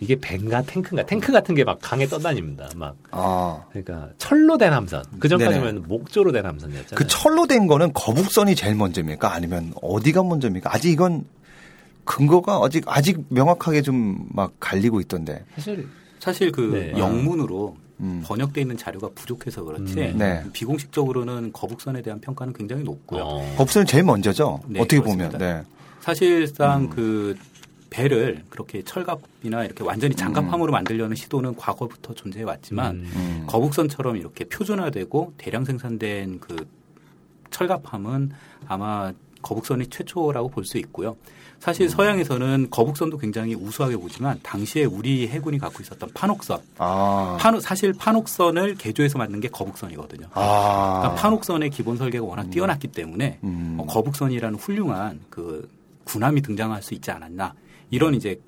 이게 0.00 0.16
벤가 0.16 0.62
탱크인가 0.62 1.04
탱크 1.06 1.32
같은 1.32 1.54
게 1.54 1.64
막 1.64 1.78
강에 1.80 2.06
떠다닙니다. 2.06 2.68
막 2.76 2.96
아. 3.10 3.62
그러니까 3.70 4.08
철로 4.18 4.56
된 4.58 4.72
함선. 4.72 5.04
그 5.20 5.28
전까지면 5.28 5.84
목조로 5.86 6.32
된 6.32 6.46
함선이었잖아요. 6.46 6.94
그 6.96 7.06
철로 7.06 7.46
된 7.46 7.66
거는 7.66 7.92
거북선이 7.92 8.54
제일 8.56 8.74
먼저입니까? 8.76 9.32
아니면 9.32 9.72
어디가 9.82 10.22
먼저입니까? 10.22 10.72
아직 10.74 10.90
이건 10.90 11.24
근거가 12.08 12.60
아직 12.64 12.84
아직 12.86 13.22
명확하게 13.28 13.82
좀 13.82 14.26
막 14.32 14.52
갈리고 14.60 15.00
있던데. 15.00 15.44
사실 15.54 15.86
사실 16.18 16.50
그 16.52 16.60
네. 16.92 16.98
영문으로 16.98 17.76
음. 18.00 18.22
번역돼 18.24 18.60
있는 18.60 18.76
자료가 18.76 19.10
부족해서 19.14 19.62
그렇지 19.64 19.98
음. 20.00 20.18
네. 20.18 20.44
비공식적으로는 20.52 21.52
거북선에 21.52 22.02
대한 22.02 22.20
평가는 22.20 22.52
굉장히 22.54 22.82
높고요. 22.84 23.22
어. 23.22 23.54
거북선이 23.56 23.86
제일 23.86 24.04
먼저죠. 24.04 24.60
네, 24.66 24.80
어떻게 24.80 25.00
그렇습니다. 25.00 25.30
보면. 25.30 25.38
네. 25.38 25.64
사실상 26.00 26.82
음. 26.82 26.90
그 26.90 27.36
배를 27.90 28.44
그렇게 28.50 28.82
철갑이나 28.82 29.64
이렇게 29.64 29.82
완전히 29.84 30.14
장갑함으로 30.14 30.70
음. 30.70 30.72
만들려는 30.72 31.16
시도는 31.16 31.56
과거부터 31.56 32.14
존재해 32.14 32.44
왔지만 32.44 32.96
음. 32.96 33.10
음. 33.16 33.44
거북선처럼 33.48 34.16
이렇게 34.16 34.44
표준화되고 34.44 35.34
대량 35.38 35.64
생산된 35.64 36.40
그 36.40 36.66
철갑함은 37.50 38.30
아마 38.66 39.12
거북선이 39.42 39.86
최초라고 39.88 40.48
볼 40.50 40.64
수 40.64 40.78
있고요. 40.78 41.16
사실 41.60 41.86
음. 41.86 41.88
서양에서는 41.88 42.68
거북선도 42.70 43.18
굉장히 43.18 43.54
우수하게 43.54 43.96
보지만 43.96 44.38
당시에 44.42 44.84
우리 44.84 45.26
해군이 45.28 45.58
갖고 45.58 45.82
있었던 45.82 46.10
판옥선, 46.14 46.60
아. 46.78 47.36
판옥, 47.40 47.62
사실 47.62 47.92
판옥선을 47.92 48.76
개조해서 48.76 49.18
만든 49.18 49.40
게 49.40 49.48
거북선이거든요. 49.48 50.28
아. 50.34 51.00
그러니까 51.00 51.20
판옥선의 51.20 51.70
기본 51.70 51.96
설계가 51.96 52.24
워낙 52.24 52.42
음. 52.44 52.50
뛰어났기 52.50 52.88
때문에 52.88 53.40
음. 53.42 53.76
어, 53.78 53.86
거북선이라는 53.86 54.58
훌륭한 54.58 55.20
그 55.30 55.68
군함이 56.04 56.42
등장할 56.42 56.82
수 56.82 56.94
있지 56.94 57.10
않았나 57.10 57.54
이런 57.90 58.14
이제 58.14 58.40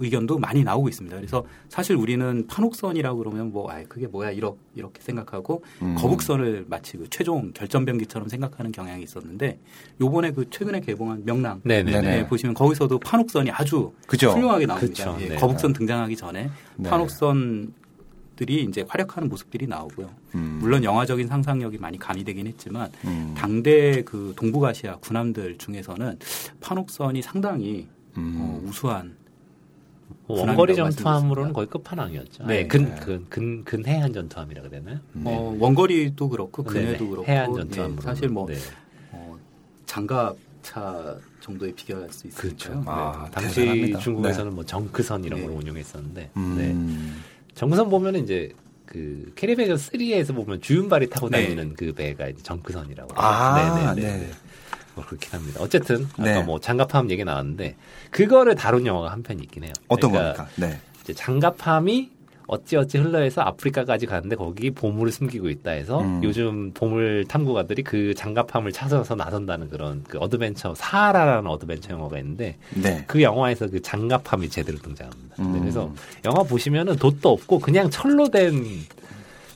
의견도 0.00 0.38
많이 0.38 0.64
나오고 0.64 0.88
있습니다. 0.88 1.16
그래서 1.16 1.44
사실 1.68 1.94
우리는 1.94 2.46
판옥선이라고 2.46 3.18
그러면 3.18 3.52
뭐, 3.52 3.70
아, 3.70 3.82
그게 3.88 4.06
뭐야, 4.06 4.30
이렇게, 4.30 4.58
이렇게 4.74 5.00
생각하고 5.02 5.62
음. 5.82 5.94
거북선을 5.96 6.66
마치 6.68 6.96
그 6.96 7.08
최종 7.10 7.52
결전병기처럼 7.52 8.28
생각하는 8.28 8.72
경향이 8.72 9.02
있었는데 9.02 9.58
요번에 10.00 10.32
그 10.32 10.48
최근에 10.50 10.80
개봉한 10.80 11.24
명랑. 11.24 11.60
네네. 11.64 12.00
네, 12.00 12.26
보시면 12.26 12.54
거기서도 12.54 12.98
판옥선이 12.98 13.50
아주 13.50 13.92
그죠. 14.06 14.30
훌륭하게 14.30 14.66
나옵니다. 14.66 15.16
예, 15.20 15.28
네. 15.28 15.36
거북선 15.36 15.72
등장하기 15.74 16.16
전에 16.16 16.50
네. 16.76 16.90
판옥선 16.90 17.74
들이 18.40 18.62
이제 18.62 18.86
활약하는 18.88 19.28
모습들이 19.28 19.66
나오고요. 19.66 20.08
음. 20.34 20.58
물론 20.62 20.82
영화적인 20.82 21.26
상상력이 21.28 21.76
많이 21.76 21.98
가미되긴 21.98 22.46
했지만 22.46 22.90
음. 23.04 23.34
당대 23.36 24.02
그 24.02 24.32
동북아시아 24.34 24.96
군함들 24.96 25.58
중에서는 25.58 26.18
판옥선이 26.62 27.20
상당히 27.20 27.86
음. 28.16 28.38
어, 28.40 28.62
우수한 28.66 29.08
뭐 29.08 29.19
원거리 30.32 30.74
전투함으로는 30.74 31.52
거의 31.52 31.66
끝판왕이었죠. 31.68 32.46
네, 32.46 32.66
근, 32.66 32.94
근, 32.96 33.26
근, 33.28 33.64
근해안 33.64 34.12
전투함이라고 34.12 34.68
해야 34.68 34.80
되나요? 34.80 34.98
네. 35.12 35.36
어, 35.36 35.56
원거리도 35.58 36.28
그렇고 36.28 36.62
근해도 36.62 36.98
네네. 36.98 37.10
그렇고 37.10 37.30
해안 37.30 37.54
전투함 37.54 37.96
네, 37.96 38.02
사실 38.02 38.28
뭐 38.28 38.46
네. 38.46 38.54
어, 39.12 39.36
장갑차 39.86 41.16
정도에 41.40 41.72
비교할 41.72 42.10
수 42.12 42.26
있으니까요. 42.28 42.82
그렇죠. 42.82 42.90
아, 42.90 43.24
네. 43.24 43.30
당시 43.30 43.54
대단합니다. 43.56 43.98
중국에서는 43.98 44.54
뭐 44.54 44.64
정크선 44.64 45.24
이런 45.24 45.40
네. 45.40 45.46
걸 45.46 45.56
운용했었는데 45.56 46.30
음. 46.36 46.54
네. 46.56 47.54
정크선 47.54 47.90
보면 47.90 48.16
이제 48.16 48.52
그 48.86 49.32
캐리베이저 49.36 49.74
3에서 49.74 50.34
보면 50.34 50.60
주윤발이 50.60 51.10
타고 51.10 51.28
다니는 51.30 51.74
그 51.74 51.92
배가 51.92 52.28
이제 52.28 52.42
정크선이라고. 52.42 53.14
아, 53.16 53.54
네, 53.54 53.94
네. 53.94 54.18
네. 54.18 54.30
뭐 55.00 55.06
그렇긴 55.06 55.32
합니다. 55.38 55.60
어쨌든 55.62 56.06
아까 56.14 56.22
네. 56.22 56.42
뭐 56.42 56.60
장갑함 56.60 57.10
얘기 57.10 57.24
나왔는데 57.24 57.76
그거를 58.10 58.54
다룬 58.54 58.86
영화가 58.86 59.10
한편 59.10 59.40
있긴 59.40 59.64
해요. 59.64 59.72
어떤 59.88 60.12
그러니까 60.12 60.44
겁니까? 60.44 60.54
네. 60.66 60.78
이제 61.02 61.12
장갑함이 61.14 62.10
어찌어찌 62.46 62.98
흘러해서 62.98 63.42
아프리카까지 63.42 64.06
가는데 64.06 64.34
거기 64.34 64.72
보물을 64.72 65.12
숨기고 65.12 65.48
있다 65.50 65.70
해서 65.70 66.00
음. 66.00 66.20
요즘 66.24 66.72
보물 66.74 67.26
탐구가들이 67.28 67.84
그 67.84 68.12
장갑함을 68.14 68.72
찾아서 68.72 69.14
나선다는 69.14 69.70
그런 69.70 70.02
그 70.02 70.18
adventure 70.18 70.74
사하라라는 70.74 71.48
adventure 71.48 71.92
영화가 71.92 72.18
있는데 72.18 72.56
네. 72.74 73.04
그 73.06 73.22
영화에서 73.22 73.68
그 73.68 73.80
장갑함이 73.80 74.48
제대로 74.50 74.78
등장합니다. 74.78 75.36
음. 75.38 75.60
그래서 75.60 75.92
영화 76.24 76.42
보시면은 76.42 76.96
돛도 76.96 77.30
없고 77.30 77.60
그냥 77.60 77.88
철로 77.88 78.28
된 78.28 78.64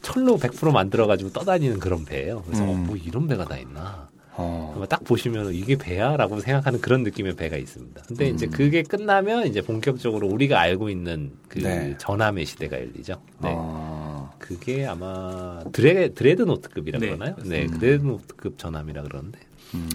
철로 0.01 0.37
100% 0.39 0.71
만들어가지고 0.73 1.33
떠다니는 1.33 1.81
그런 1.81 2.05
배예요. 2.05 2.45
그래서 2.47 2.63
음. 2.63 2.69
어, 2.69 2.75
뭐 2.75 2.97
이런 2.97 3.27
배가 3.27 3.45
다 3.45 3.57
있나. 3.57 4.09
어. 4.37 4.85
딱 4.89 5.05
보시면 5.05 5.55
이게 5.55 5.77
배야라고 5.77 6.41
생각하는 6.41 6.81
그런 6.81 7.03
느낌의 7.05 7.37
배가 7.37 7.57
있습니다. 7.57 8.03
근데 8.09 8.31
음. 8.31 8.35
이제 8.35 8.47
그게 8.47 8.83
끝나면 8.83 9.47
이제 9.47 9.61
본격적으로 9.61 10.27
우리가 10.29 10.61
알고 10.61 10.89
있는 10.89 11.33
그 11.49 11.61
네. 11.61 11.95
전함의 11.99 12.45
시대가 12.47 12.79
열리죠. 12.79 13.15
네. 13.43 13.51
어. 13.55 14.33
그게 14.39 14.87
아마 14.87 15.63
드레 15.73 16.09
드레드노트급이라 16.11 16.99
네. 16.99 17.07
그러나요? 17.07 17.37
네, 17.45 17.63
음. 17.65 17.79
드레드노트급 17.79 18.59
전함이라 18.59 19.03
그러는데. 19.05 19.39
음. 19.75 19.89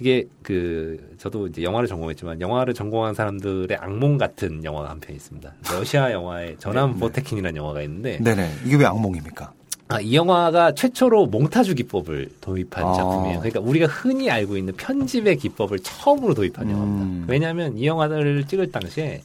이게 0.00 0.26
그 0.42 1.14
저도 1.18 1.46
이제 1.46 1.62
영화를 1.62 1.86
전공했지만 1.86 2.40
영화를 2.40 2.74
전공한 2.74 3.14
사람들의 3.14 3.76
악몽 3.80 4.18
같은 4.18 4.64
영화가 4.64 4.90
한 4.90 4.98
편 5.00 5.14
있습니다. 5.14 5.52
러시아 5.70 6.10
영화의 6.10 6.56
전함 6.58 6.94
네, 6.94 6.98
포템킨이라는 7.00 7.56
영화가 7.56 7.82
있는데. 7.82 8.18
네네. 8.18 8.50
이게 8.64 8.76
왜 8.76 8.86
악몽입니까? 8.86 9.52
아, 9.92 10.00
이 10.00 10.14
영화가 10.14 10.72
최초로 10.72 11.26
몽타주 11.26 11.74
기법을 11.74 12.30
도입한 12.40 12.84
아. 12.84 12.92
작품이에요. 12.94 13.38
그러니까 13.40 13.60
우리가 13.60 13.86
흔히 13.86 14.30
알고 14.30 14.56
있는 14.56 14.74
편집의 14.76 15.36
기법을 15.36 15.80
처음으로 15.80 16.34
도입한 16.34 16.68
음. 16.68 16.72
영화입니다. 16.72 17.26
왜냐하면 17.32 17.76
이 17.76 17.86
영화를 17.86 18.44
찍을 18.44 18.72
당시에 18.72 19.22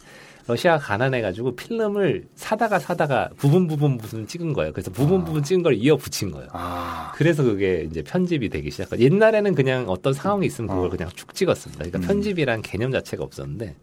러시아가 0.47 0.79
가난해가지고 0.79 1.55
필름을 1.57 2.25
사다가 2.35 2.79
사다가 2.79 3.29
부분 3.35 3.67
부분 3.67 3.97
무슨 3.97 4.25
찍은 4.27 4.53
거예요. 4.53 4.71
그래서 4.71 4.89
부분 4.91 5.21
아. 5.21 5.23
부분 5.25 5.43
찍은 5.43 5.61
걸 5.61 5.75
이어 5.75 5.97
붙인 5.97 6.31
거예요. 6.31 6.47
아. 6.53 7.11
그래서 7.15 7.43
그게 7.43 7.85
이제 7.89 8.01
편집이 8.01 8.49
되기 8.49 8.71
시작한. 8.71 8.99
옛날에는 8.99 9.55
그냥 9.55 9.85
어떤 9.89 10.13
상황이 10.13 10.45
있으면 10.45 10.69
그걸 10.69 10.87
아. 10.87 10.89
그냥 10.89 11.09
쭉 11.15 11.33
찍었습니다. 11.35 11.83
그러니까 11.83 11.99
음. 11.99 12.07
편집이란 12.07 12.61
개념 12.61 12.91
자체가 12.91 13.23
없었는데 13.23 13.75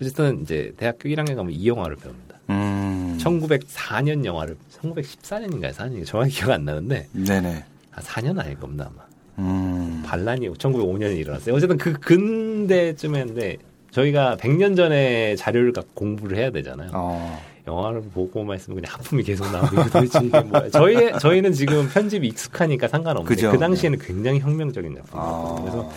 어쨌든 0.00 0.42
이제 0.42 0.72
대학교 0.76 1.08
1학년 1.08 1.34
가면 1.34 1.52
이 1.52 1.66
영화를 1.66 1.96
배웁니다. 1.96 2.38
음. 2.50 2.93
1904년 3.24 4.24
영화를 4.24 4.56
1914년인가요? 4.80 5.72
4년인가 5.72 6.06
정확히 6.06 6.32
기억 6.32 6.50
안 6.50 6.64
나는데. 6.64 7.08
네네. 7.12 7.64
아, 7.94 8.00
4년 8.00 8.38
아닐 8.38 8.58
겁니다 8.58 8.90
아마. 8.92 9.04
음. 9.38 10.02
반란이 10.04 10.48
1905년에 10.50 11.16
일어났어요. 11.16 11.54
어쨌든 11.54 11.76
그 11.78 11.92
근대쯤인데 11.94 13.56
저희가 13.90 14.36
100년 14.36 14.76
전에 14.76 15.36
자료를 15.36 15.72
갖고 15.72 15.90
공부를 15.94 16.36
해야 16.36 16.50
되잖아요. 16.50 16.90
어. 16.92 17.42
영화를 17.66 18.02
보고만 18.02 18.56
있으면 18.56 18.80
그냥 18.80 18.94
하품이 18.94 19.22
계속 19.22 19.50
나오고 19.50 19.84
도대체 19.90 20.18
이게 20.22 20.40
뭐야. 20.40 20.68
저희, 20.70 21.18
저희는 21.18 21.52
지금 21.52 21.88
편집이 21.88 22.26
익숙하니까 22.28 22.88
상관없는데 22.88 23.34
그죠? 23.34 23.50
그 23.50 23.58
당시에는 23.58 23.98
굉장히 24.00 24.40
혁명적인 24.40 24.94
작품이었거든요. 24.96 25.56
아. 25.56 25.60
그래서 25.62 25.90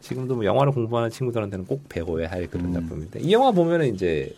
지금도 0.00 0.34
뭐 0.34 0.44
영화를 0.44 0.72
공부하는 0.72 1.10
친구들한테는 1.10 1.64
꼭 1.66 1.88
배워야 1.88 2.28
할 2.28 2.48
그런 2.48 2.66
음. 2.66 2.72
작품인데 2.74 3.20
이 3.20 3.32
영화 3.32 3.52
보면은 3.52 3.94
이제 3.94 4.34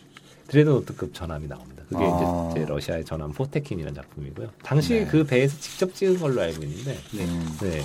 드레드노트급 0.47 1.13
전함이 1.13 1.47
나옵니다. 1.47 1.83
그게 1.89 2.03
아. 2.03 2.49
이제 2.51 2.65
러시아의 2.65 3.05
전함 3.05 3.31
포테킨이라는 3.31 3.93
작품이고요. 3.95 4.49
당시 4.63 4.93
네. 4.93 5.05
그 5.05 5.23
배에서 5.23 5.57
직접 5.59 5.93
찍은 5.93 6.19
걸로 6.19 6.41
알고 6.41 6.63
있는데 6.63 6.97
네. 7.11 7.23
음. 7.23 7.57
네. 7.61 7.83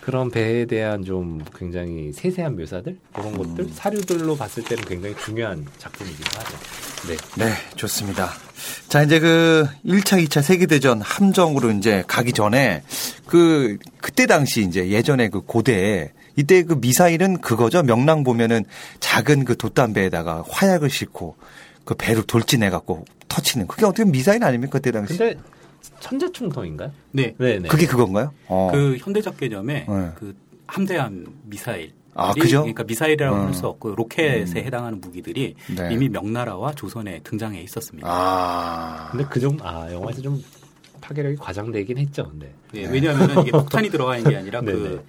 그런 0.00 0.30
배에 0.30 0.64
대한 0.64 1.04
좀 1.04 1.44
굉장히 1.54 2.12
세세한 2.12 2.56
묘사들 2.56 2.96
그런 3.12 3.34
음. 3.34 3.38
것들 3.38 3.68
사료들로 3.74 4.36
봤을 4.36 4.64
때는 4.64 4.84
굉장히 4.84 5.14
중요한 5.16 5.66
작품이기도 5.76 6.38
하죠. 6.38 6.56
네. 7.08 7.44
네, 7.44 7.52
좋습니다. 7.76 8.30
자, 8.88 9.02
이제 9.02 9.20
그 9.20 9.66
1차, 9.84 10.24
2차 10.26 10.42
세계대전 10.42 11.02
함정으로 11.02 11.70
이제 11.72 12.02
가기 12.06 12.32
전에 12.32 12.82
그 13.26 13.76
그때 14.00 14.26
당시 14.26 14.62
이제 14.62 14.88
예전에 14.88 15.28
그 15.28 15.42
고대에 15.42 16.12
이때 16.36 16.62
그 16.62 16.74
미사일은 16.80 17.40
그거죠. 17.40 17.82
명랑 17.82 18.24
보면은 18.24 18.64
작은 19.00 19.44
그 19.44 19.56
돛담배에다가 19.56 20.44
화약을 20.48 20.88
싣고 20.88 21.36
그 21.88 21.94
배로 21.94 22.20
돌진해 22.20 22.68
갖고 22.68 23.06
터치는 23.28 23.66
그게 23.66 23.86
어떻게 23.86 24.04
미사일 24.04 24.44
아닙니까 24.44 24.72
그때 24.72 24.90
당시? 24.92 25.16
근데 25.16 25.40
천자충통인가요? 26.00 26.92
네. 27.12 27.34
네, 27.38 27.58
네. 27.58 27.66
그게 27.66 27.86
그건가요? 27.86 28.34
어. 28.46 28.68
그 28.70 28.98
현대적 28.98 29.38
개념에 29.38 29.86
네. 29.88 30.10
그 30.14 30.36
함대함 30.66 31.24
미사일 31.44 31.94
아, 32.12 32.34
그죠? 32.34 32.58
그러니까 32.60 32.84
미사일이라고 32.84 33.34
어. 33.34 33.40
할수 33.40 33.66
없고 33.66 33.94
로켓에 33.94 34.60
음. 34.60 34.66
해당하는 34.66 35.00
무기들이 35.00 35.54
네. 35.74 35.88
이미 35.90 36.10
명나라와 36.10 36.74
조선에 36.74 37.20
등장해 37.24 37.62
있었습니다. 37.62 38.06
아. 38.06 39.08
근데 39.10 39.24
그 39.30 39.40
정도 39.40 39.66
아 39.66 39.90
영화에서 39.90 40.20
좀 40.20 40.44
파괴력이 41.00 41.36
과장되긴 41.36 41.96
했죠. 41.96 42.28
근데 42.28 42.52
네. 42.70 42.82
네. 42.82 42.92
왜냐하면 42.92 43.30
이게 43.40 43.50
폭탄이 43.56 43.88
들어가 43.88 44.18
있는 44.18 44.30
게 44.30 44.36
아니라 44.36 44.60
그 44.60 44.70
네, 44.70 44.88
네. 44.90 45.02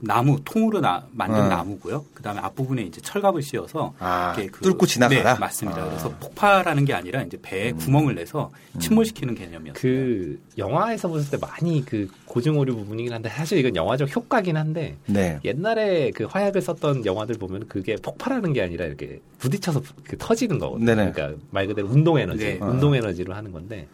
나무 0.00 0.40
통으로 0.44 0.80
나, 0.80 1.06
만든 1.12 1.42
어. 1.42 1.48
나무고요. 1.48 2.04
그다음에 2.14 2.40
앞부분에 2.40 2.82
이제 2.82 3.00
철갑을 3.00 3.42
씌워서 3.42 3.94
아, 3.98 4.34
이렇게 4.36 4.50
그, 4.50 4.62
뚫고 4.62 4.86
지나가라. 4.86 5.34
네, 5.34 5.38
맞습니다. 5.38 5.82
아. 5.82 5.88
그래서 5.88 6.08
폭발하는 6.18 6.84
게 6.84 6.94
아니라 6.94 7.22
이제 7.22 7.38
배에 7.40 7.72
음. 7.72 7.76
구멍을 7.76 8.14
내서 8.14 8.50
음. 8.74 8.80
침몰시키는 8.80 9.34
개념이었어요. 9.34 9.74
그 9.74 10.40
영화에서 10.56 11.08
보실 11.08 11.30
때 11.30 11.36
많이 11.40 11.84
그 11.84 12.08
고증 12.24 12.58
오류 12.58 12.74
부분이긴 12.76 13.12
한데 13.12 13.28
사실 13.28 13.58
이건 13.58 13.76
영화적 13.76 14.14
효과긴 14.14 14.56
한데 14.56 14.96
네. 15.06 15.38
옛날에 15.44 16.10
그 16.12 16.24
화약을 16.24 16.62
썼던 16.62 17.04
영화들 17.04 17.36
보면 17.36 17.68
그게 17.68 17.96
폭발하는 17.96 18.52
게 18.52 18.62
아니라 18.62 18.86
이렇게 18.86 19.20
부딪혀서 19.38 19.82
그 20.04 20.16
터지는 20.18 20.58
거거든요. 20.58 20.86
네네. 20.86 21.12
그러니까 21.12 21.40
말 21.50 21.66
그대로 21.66 21.88
운동 21.88 22.18
에너지, 22.18 22.44
네. 22.44 22.58
운동 22.60 22.94
에너지로 22.94 23.34
하는 23.34 23.52
건데 23.52 23.86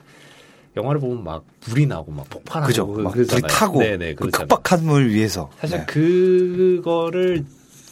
영화를 0.77 1.01
보면 1.01 1.25
막 1.25 1.45
불이 1.61 1.87
나고 1.87 2.13
막 2.13 2.29
폭발하고 2.29 2.67
그죠. 2.67 2.87
막 2.87 3.13
불이 3.13 3.27
타고 3.49 3.79
네네, 3.81 4.15
그 4.15 4.29
급박한 4.29 4.85
물 4.85 5.09
위해서 5.11 5.51
사실 5.59 5.79
네. 5.79 5.87
그거를 5.87 7.45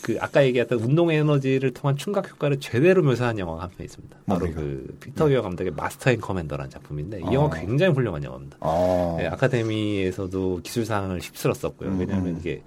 그 0.03 0.19
아까 0.21 0.45
얘기했던 0.45 0.81
운동 0.81 1.11
에너지를 1.11 1.73
통한 1.73 1.97
충각 1.97 2.31
효과를 2.31 2.61
제대로 2.61 3.03
묘사한 3.03 3.39
영화가 3.39 3.63
한 3.63 3.71
편 3.71 3.85
있습니다. 3.87 4.17
바로 4.27 4.41
머리가. 4.41 4.61
그 4.61 4.97
피터 5.01 5.29
네. 5.29 5.41
감독의 5.41 5.73
마스터 5.75 6.11
앤 6.11 6.21
커맨더라는 6.21 6.71
작품인데 6.71 7.21
이 7.21 7.33
영화 7.33 7.47
어. 7.47 7.51
굉장히 7.51 7.95
훌륭한 7.95 8.23
영화입니다. 8.23 8.59
어. 8.61 9.17
네, 9.19 9.27
아카데미에서도 9.29 10.61
기술상을 10.63 11.19
휩쓸었었고요. 11.21 11.89
음. 11.89 12.01
왜냐하면 12.01 12.37
이게 12.39 12.63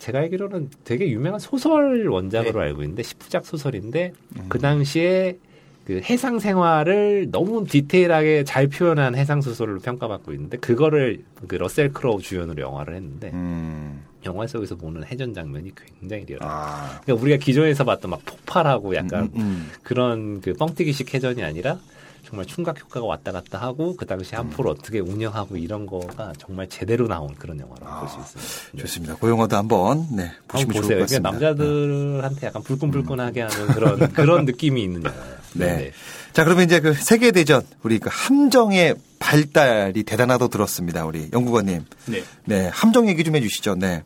제가 0.00 0.18
알기로는 0.18 0.68
되게 0.84 1.08
유명한 1.08 1.40
소설 1.40 2.06
원작으로 2.08 2.60
네. 2.60 2.66
알고 2.66 2.82
있는데 2.82 3.02
10부작 3.02 3.44
소설인데 3.44 4.12
음. 4.36 4.44
그 4.50 4.58
당시에 4.58 5.38
그 5.86 6.00
해상 6.02 6.38
생활을 6.38 7.28
너무 7.30 7.66
디테일하게 7.66 8.44
잘 8.44 8.68
표현한 8.68 9.14
해상 9.16 9.42
소설로 9.42 9.80
평가받고 9.80 10.32
있는데 10.32 10.56
그거를 10.56 11.22
그 11.46 11.56
러셀 11.56 11.92
크로우 11.92 12.22
주연으로 12.22 12.62
영화를 12.62 12.94
했는데 12.94 13.30
음. 13.34 14.02
영화 14.24 14.46
속에서 14.46 14.76
보는 14.76 15.04
해전 15.04 15.34
장면이 15.34 15.72
굉장히 16.00 16.24
리얼해요. 16.24 16.48
아. 16.50 17.00
그러니까 17.04 17.22
우리가 17.22 17.36
기존에서 17.36 17.84
봤던 17.84 18.10
막 18.10 18.24
폭발하고 18.24 18.94
약간 18.94 19.24
음, 19.24 19.30
음, 19.34 19.40
음. 19.40 19.70
그런 19.82 20.40
그 20.40 20.54
뻥튀기식 20.54 21.12
해전이 21.12 21.42
아니라 21.42 21.78
정말 22.24 22.46
충각 22.46 22.80
효과가 22.80 23.04
왔다 23.04 23.32
갔다 23.32 23.60
하고 23.60 23.94
그 23.94 24.06
당시 24.06 24.34
한포를 24.34 24.70
음. 24.70 24.76
어떻게 24.78 25.00
운영하고 25.00 25.58
이런 25.58 25.84
거가 25.84 26.32
정말 26.38 26.66
제대로 26.70 27.06
나온 27.06 27.34
그런 27.34 27.60
영화라고 27.60 27.86
아, 27.86 28.00
볼수 28.00 28.18
있습니다. 28.18 28.72
네. 28.72 28.80
좋습니다. 28.80 29.16
그 29.20 29.28
영화도 29.28 29.56
한번 29.56 30.06
네, 30.10 30.30
보시면 30.48 30.74
한번 30.74 30.82
좋을 30.82 30.94
것 30.96 31.00
같습니다. 31.02 31.30
남자들한테 31.30 32.46
약간 32.46 32.62
불끈불끈하게 32.62 33.42
하는 33.42 33.66
그런 33.66 33.98
그런 34.14 34.44
느낌이 34.46 34.82
있는 34.82 35.04
영화예요. 35.04 35.43
네. 35.54 35.76
네. 35.76 35.92
자, 36.32 36.44
그러면 36.44 36.64
이제 36.64 36.80
그 36.80 36.94
세계 36.94 37.30
대전, 37.30 37.66
우리 37.82 37.98
그 37.98 38.08
함정의 38.12 38.94
발달이 39.18 40.02
대단하다고 40.02 40.50
들었습니다. 40.50 41.06
우리 41.06 41.30
연구관님. 41.32 41.84
네. 42.06 42.24
네. 42.44 42.68
함정 42.72 43.08
얘기 43.08 43.24
좀 43.24 43.36
해주시죠. 43.36 43.76
네. 43.76 44.02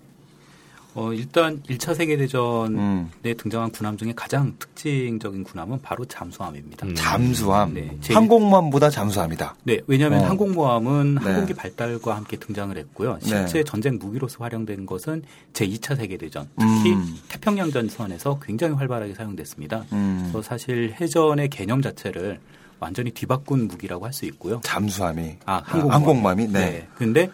어, 0.98 1.12
일단 1.12 1.62
1차 1.62 1.94
세계대전에 1.94 2.76
음. 2.76 3.10
등장한 3.22 3.70
군함 3.70 3.96
중에 3.96 4.12
가장 4.16 4.54
특징적인 4.58 5.44
군함은 5.44 5.80
바로 5.80 6.04
잠수함입니다. 6.04 6.86
음. 6.86 6.94
잠수함. 6.96 7.72
네, 7.74 7.96
항공모함보다 8.10 8.90
잠수함이다. 8.90 9.54
네, 9.62 9.78
왜냐하면 9.86 10.24
어. 10.24 10.26
항공모함은 10.26 11.14
네. 11.14 11.20
항공기 11.24 11.54
발달과 11.54 12.16
함께 12.16 12.36
등장을 12.36 12.76
했고요. 12.76 13.18
실제 13.22 13.58
네. 13.58 13.64
전쟁 13.64 13.98
무기로서 14.00 14.42
활용된 14.42 14.86
것은 14.86 15.22
제2차 15.52 15.96
세계대전, 15.96 16.48
특히 16.58 16.94
음. 16.94 17.16
태평양 17.28 17.70
전선에서 17.70 18.40
굉장히 18.42 18.74
활발하게 18.74 19.14
사용됐습니다. 19.14 19.84
음. 19.92 20.18
그래서 20.32 20.42
사실 20.42 20.96
해전의 21.00 21.48
개념 21.50 21.80
자체를 21.80 22.40
완전히 22.80 23.10
뒤바꾼 23.12 23.68
무기라고 23.68 24.04
할 24.04 24.12
수 24.12 24.24
있고요. 24.26 24.60
잠수함이. 24.64 25.36
아, 25.46 25.62
항공모함. 25.64 26.00
항공모함이. 26.00 26.46
네. 26.48 26.58
네. 26.58 26.88
근데 26.96 27.30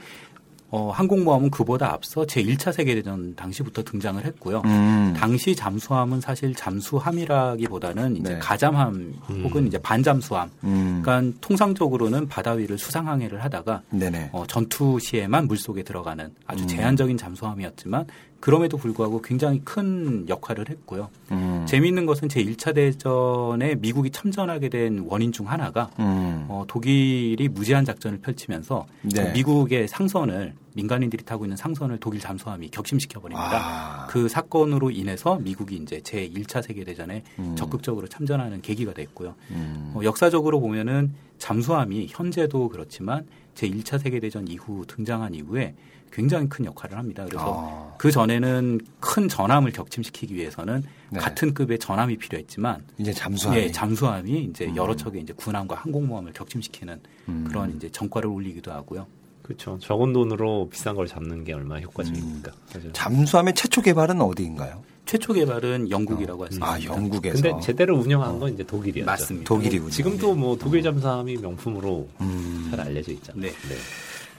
어, 0.75 0.91
항공모함은 0.91 1.53
그보다 1.53 1.93
앞서 1.93 2.23
제1차 2.23 2.73
세계대전 2.73 3.37
당시부터 3.37 3.85
등장을 3.85 4.25
했고요. 4.25 4.61
음. 4.65 5.15
당시 5.17 5.55
잠수함은 5.55 6.21
사실 6.21 6.53
잠수함이라기보다는 6.53 8.17
이제 8.17 8.33
네. 8.33 8.39
가잠함 8.41 9.15
음. 9.31 9.43
혹은 9.45 9.69
이제 9.69 9.79
반잠수함. 9.79 10.51
음. 10.65 11.01
그러니까 11.01 11.39
통상적으로는 11.41 12.27
바다 12.27 12.53
위를 12.55 12.77
수상 12.77 13.07
항해를 13.07 13.45
하다가 13.45 13.83
어, 14.33 14.45
전투 14.49 14.99
시에만 14.99 15.47
물속에 15.47 15.85
들어가는 15.85 16.29
아주 16.45 16.65
음. 16.65 16.67
제한적인 16.67 17.19
잠수함이었지만 17.19 18.07
그럼에도 18.45 18.77
불구하고 18.77 19.23
굉장히 19.23 19.63
큰 19.65 20.29
역할을 20.29 20.69
했고요. 20.69 21.09
음. 21.31 21.65
재미있는 21.67 22.05
것은 22.05 22.29
제 22.29 22.45
1차 22.45 22.75
대전에 22.75 23.75
미국이 23.77 24.11
참전하게 24.11 24.69
된 24.69 25.07
원인 25.09 25.33
중 25.33 25.51
하나가 25.51 25.91
음. 25.99 26.45
어, 26.51 26.65
독일이 26.69 27.49
무제한 27.49 27.87
작전을 27.87 28.19
펼치면서 28.19 28.85
네. 29.01 29.33
미국의 29.33 29.89
상선을 29.89 30.53
민간인들이 30.75 31.25
타고 31.25 31.47
있는 31.47 31.57
상선을 31.57 32.01
독일 32.01 32.21
잠수함이 32.21 32.69
격심시켜 32.69 33.19
버립니다. 33.19 33.51
아. 33.55 34.07
그 34.09 34.29
사건으로 34.29 34.91
인해서 34.91 35.39
미국이 35.39 35.77
이제 35.77 36.03
제 36.03 36.29
1차 36.29 36.61
세계 36.61 36.85
대전에 36.85 37.23
음. 37.39 37.57
적극적으로 37.57 38.09
참전하는 38.09 38.61
계기가 38.61 38.93
됐고요. 38.93 39.37
음. 39.53 39.93
어, 39.95 40.01
역사적으로 40.05 40.61
보면은 40.61 41.15
잠수함이 41.39 42.09
현재도 42.11 42.69
그렇지만 42.69 43.27
제 43.55 43.67
1차 43.71 43.99
세계 43.99 44.21
대전 44.21 44.47
이후 44.49 44.85
등장한 44.87 45.35
이후에 45.35 45.75
굉장히 46.15 46.49
큰 46.49 46.65
역할을 46.65 46.97
합니다. 46.97 47.25
그래서 47.29 47.91
아. 47.93 47.95
그 47.99 48.11
전에는 48.11 48.81
큰 49.01 49.29
전함을 49.29 49.73
격침시키기 49.73 50.35
위해서는 50.35 50.85
네. 51.11 51.19
같은 51.19 51.53
급의 51.53 51.81
전함이 51.81 52.19
필요했지만 52.19 52.85
이제 52.99 53.13
잠수함이 53.13 53.61
예, 53.61 53.73
잠수함이 53.73 54.45
이제 54.45 54.67
음. 54.67 54.77
여러 54.77 54.95
척의 54.95 55.23
이제 55.23 55.33
군함과 55.33 55.75
항공모함을 55.75 56.33
격침시키는 56.33 57.01
음. 57.29 57.45
그런 57.49 57.75
이제 57.77 57.91
정과를 57.91 58.31
올리기도 58.31 58.71
하고요. 58.71 59.07
그렇죠. 59.43 59.79
적은 59.81 60.13
돈으로 60.13 60.69
비싼 60.71 60.95
걸 60.95 61.07
잡는 61.07 61.45
게 61.45 61.53
얼마나 61.53 61.81
효과적입니까? 61.81 62.53
음. 62.77 62.91
잠수함의 62.93 63.55
최초 63.55 63.83
개발은 63.83 64.21
어디인가요? 64.21 64.83
최초 65.07 65.35
개발은 65.35 65.91
영국이라고 65.91 66.45
아, 66.45 66.47
있습니다. 66.47 66.73
아, 66.73 66.83
영국에서. 66.83 67.43
근데 67.43 67.61
제대로 67.61 67.99
운영한 67.99 68.39
건 68.39 68.55
이제 68.55 68.63
독일이었죠. 68.63 69.05
맞습니다. 69.05 69.47
독일이 69.47 69.79
운영. 69.79 69.91
지금도 69.91 70.35
뭐 70.35 70.57
독일 70.57 70.83
잠수함이 70.83 71.37
명품으로 71.39 72.09
음. 72.21 72.69
잘 72.71 72.81
알려져 72.81 73.13
있잖아요. 73.13 73.43
네. 73.43 73.49
네. 73.51 73.75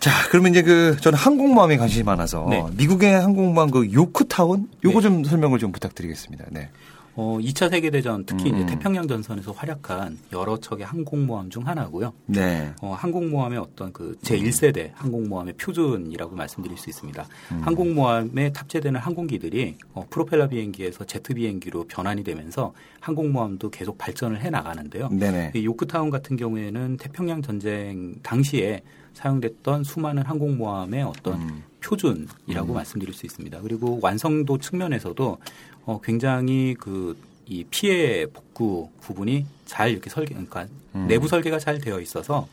자, 0.05 0.11
그러면 0.29 0.51
이제 0.51 0.61
그 0.61 0.95
저는 1.01 1.17
항공모함에 1.17 1.77
관심이 1.77 2.03
많아서 2.03 2.45
네. 2.47 2.63
미국의 2.77 3.11
항공모함 3.11 3.71
그 3.71 3.91
요크타운 3.91 4.69
요거 4.83 4.99
네. 4.99 5.01
좀 5.01 5.23
설명을 5.23 5.57
좀 5.57 5.71
부탁드리겠습니다. 5.71 6.45
네. 6.51 6.69
어, 7.15 7.39
2차 7.41 7.71
세계대전 7.71 8.25
특히 8.27 8.51
음. 8.51 8.57
이제 8.57 8.67
태평양 8.67 9.07
전선에서 9.07 9.53
활약한 9.53 10.19
여러 10.31 10.57
척의 10.57 10.85
항공모함 10.85 11.49
중 11.49 11.65
하나고요. 11.65 12.13
네. 12.27 12.71
어, 12.83 12.93
항공모함의 12.93 13.57
어떤 13.57 13.91
그 13.93 14.15
제1세대 14.21 14.91
항공모함의 14.93 15.55
표준이라고 15.55 16.35
말씀드릴 16.35 16.77
수 16.77 16.91
있습니다. 16.91 17.25
음. 17.53 17.61
항공모함에 17.63 18.53
탑재되는 18.53 18.99
항공기들이 18.99 19.77
어, 19.95 20.05
프로펠러 20.11 20.49
비행기에서 20.49 21.05
제트 21.05 21.33
비행기로 21.33 21.85
변환이 21.85 22.23
되면서 22.23 22.73
항공모함도 22.99 23.71
계속 23.71 23.97
발전을 23.97 24.39
해 24.39 24.51
나가는데요. 24.51 25.09
네네. 25.09 25.53
이 25.55 25.65
요크타운 25.65 26.11
같은 26.11 26.35
경우에는 26.35 26.97
태평양 26.97 27.41
전쟁 27.41 28.13
당시에 28.21 28.83
사용됐던 29.15 29.83
수많은 29.83 30.23
항공모함의 30.23 31.03
어떤 31.03 31.41
음. 31.41 31.63
표준이라고 31.81 32.73
음. 32.73 32.73
말씀드릴 32.73 33.13
수 33.13 33.25
있습니다. 33.25 33.61
그리고 33.61 33.99
완성도 34.01 34.57
측면에서도 34.59 35.37
어, 35.85 36.01
굉장히 36.01 36.75
그 36.79 37.15
이 37.47 37.63
피해 37.69 38.25
복구 38.25 38.89
부분이 39.01 39.45
잘 39.65 39.91
이렇게 39.91 40.09
설계, 40.09 40.33
그러니까 40.33 40.67
음. 40.95 41.05
내부 41.07 41.27
설계가 41.27 41.59
잘 41.59 41.79
되어 41.79 41.99
있어서 41.99 42.47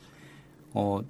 어, 0.75 1.01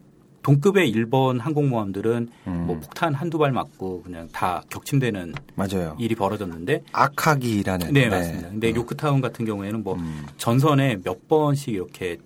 동급의 0.43 0.89
일본 0.91 1.41
항공모함들은 1.41 2.29
음. 2.47 2.65
뭐 2.67 2.79
폭탄 2.79 3.15
한두 3.15 3.39
발 3.39 3.53
맞고 3.53 4.03
그냥 4.03 4.29
다 4.33 4.63
격침되는 4.71 5.35
맞아요. 5.55 5.97
일이 5.99 6.15
벌어졌는데 6.15 6.83
악하기라는 6.93 7.93
네, 7.93 8.03
네. 8.03 8.09
맞습니다. 8.09 8.49
근데 8.49 8.71
음. 8.71 8.77
요크타운 8.77 9.21
같은 9.21 9.45
경우에는 9.45 9.83
뭐 9.83 9.95
음. 9.95 10.27
전선에 10.37 11.01
몇 11.03 11.29
번씩 11.29 11.75
이렇게 11.75 12.19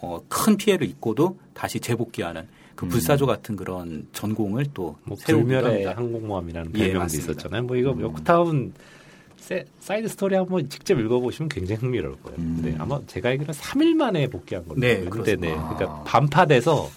어, 0.00 0.20
큰 0.28 0.56
피해를 0.56 0.86
입고도 0.86 1.38
다시 1.54 1.80
재복귀하는 1.80 2.46
그 2.78 2.86
음. 2.86 2.90
불사조 2.90 3.26
같은 3.26 3.56
그런 3.56 4.06
전공을 4.12 4.66
또뭐 4.72 5.16
불멸의 5.26 5.86
항공모함이라는 5.86 6.72
예, 6.76 6.92
별명도 6.92 7.12
예, 7.12 7.18
있었잖아요. 7.18 7.64
뭐 7.64 7.76
이거 7.76 7.90
음. 7.90 8.02
요크타운 8.02 8.72
side 9.80 10.06
story 10.06 10.36
한번 10.36 10.68
직접 10.68 10.96
읽어보시면 10.96 11.48
굉장히 11.48 11.80
흥미로울 11.80 12.16
거예요. 12.22 12.38
음. 12.38 12.60
네, 12.62 12.76
아마 12.78 13.00
제가 13.08 13.30
알기로는 13.30 13.52
3일 13.52 13.94
만에 13.96 14.28
복귀한 14.28 14.64
걸로. 14.68 14.78
네, 14.78 15.04
그때 15.06 15.34
네. 15.34 15.48
그러니까 15.48 16.04
반파돼서 16.04 16.88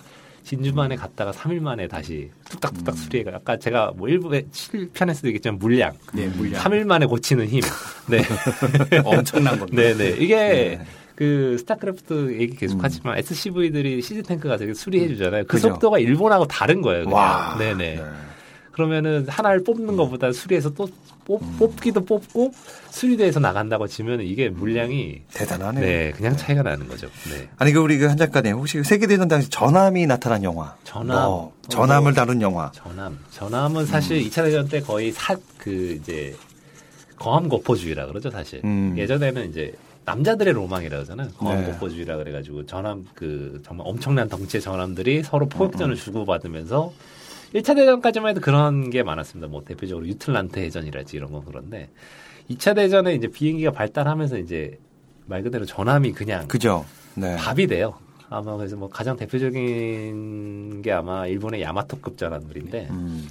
진주만에 0.44 0.96
갔다가 0.98 1.32
3일 1.32 1.62
만에 1.62 1.88
다시 1.88 2.30
뚝딱뚝딱 2.48 2.94
음. 2.94 2.98
수리해가. 2.98 3.38
아까 3.38 3.58
제가 3.58 3.94
뭐 3.96 4.08
1부에 4.08 4.52
7편에서도 4.52 5.26
얘기했지만 5.28 5.58
물량. 5.58 5.94
네, 6.14 6.28
물량. 6.28 6.62
3일 6.62 6.86
만에 6.86 7.08
고치는 7.08 7.48
힘. 7.48 7.62
네. 8.08 8.22
엄청난 9.04 9.58
겁니다. 9.58 9.82
네네. 9.82 9.98
네. 9.98 10.24
이게 10.24 10.36
네. 10.36 10.86
그 11.22 11.56
스타크래프트 11.60 12.40
얘기 12.42 12.56
계속하지만 12.56 13.14
음. 13.14 13.20
SCV들이 13.20 14.02
시즈 14.02 14.24
탱크가 14.24 14.58
되게 14.58 14.74
수리해 14.74 15.08
주잖아요. 15.08 15.44
그 15.44 15.50
그죠? 15.58 15.68
속도가 15.70 16.00
일본하고 16.00 16.48
다른 16.48 16.82
거예요. 16.82 17.04
그냥. 17.04 17.16
와. 17.16 17.56
네네. 17.60 17.96
네. 17.98 18.04
그러면은 18.72 19.28
하나를 19.30 19.64
뽑는 19.64 19.98
것보다 19.98 20.32
수리해서 20.32 20.72
또 20.74 20.90
뽑, 21.26 21.40
음. 21.44 21.56
뽑기도 21.60 22.06
뽑고 22.06 22.52
수리대에서 22.90 23.40
나간다고 23.40 23.86
치면 23.86 24.22
이게 24.22 24.50
물량이 24.50 25.22
대단하네요. 25.32 25.86
네, 25.86 26.12
그냥 26.16 26.36
차이가 26.36 26.64
나는 26.64 26.88
거죠. 26.88 27.06
네. 27.30 27.48
아니 27.58 27.72
그 27.72 27.80
우리 27.82 28.00
그 28.00 28.08
한 28.10 28.18
작가님 28.18 28.56
혹시 28.56 28.82
세계대전 28.84 29.28
당시 29.28 29.48
전함이 29.52 30.08
나타난 30.08 30.44
영화? 30.44 30.76
전함. 30.86 31.16
뭐, 31.30 31.54
전함을 31.70 32.16
다룬 32.16 32.42
영화. 32.42 32.72
전함. 32.74 33.20
전함은 33.30 33.86
사실 33.86 34.18
음. 34.18 34.24
2차 34.28 34.44
대전 34.46 34.68
때 34.68 34.82
거의 34.82 35.12
사 35.12 35.36
그 35.60 36.00
이제 36.02 36.36
거함 37.20 37.48
거포주의라 37.48 38.08
그러죠 38.08 38.32
사실. 38.32 38.62
음. 38.66 38.96
예전에는 38.98 39.52
이제 39.52 39.72
남자들의 40.06 40.54
로망이라 40.54 40.98
그러잖아요. 40.98 41.30
거함거포주의라 41.38 42.18
그래가지고 42.18 42.66
전함 42.66 43.06
그 43.14 43.62
정말 43.66 43.88
엄청난 43.88 44.30
덩치의 44.30 44.62
전함들이 44.62 45.24
서로 45.24 45.48
포격전을 45.48 45.94
음. 45.94 45.96
주고받으면서 45.96 46.92
1차 47.54 47.76
대전까지만 47.76 48.32
해도 48.32 48.42
그런 48.42 48.90
게 48.90 49.04
많았습니다. 49.04 49.48
뭐 49.48 49.64
대표적으로 49.64 50.08
유틀란트 50.08 50.60
해전이라지 50.60 51.18
이런 51.18 51.32
건 51.32 51.44
그런데 51.46 51.90
2차 52.50 52.76
대전에 52.76 53.14
이제 53.14 53.28
비행기가 53.28 53.72
발달하면서 53.72 54.38
이제 54.40 54.80
말 55.26 55.44
그대로 55.44 55.66
전함이 55.66 56.14
그냥 56.14 56.48
그죠. 56.48 56.86
네. 57.16 57.36
밥이 57.38 57.68
돼요. 57.68 57.96
아마 58.30 58.56
그래서 58.56 58.78
뭐 58.78 58.90
가장 58.90 59.18
대표적인 59.18 60.82
게 60.82 60.92
아마 60.92 61.28
일본의 61.28 61.62
야마토급 61.62 62.18
전함들인데 62.18 62.88
음. 62.90 63.30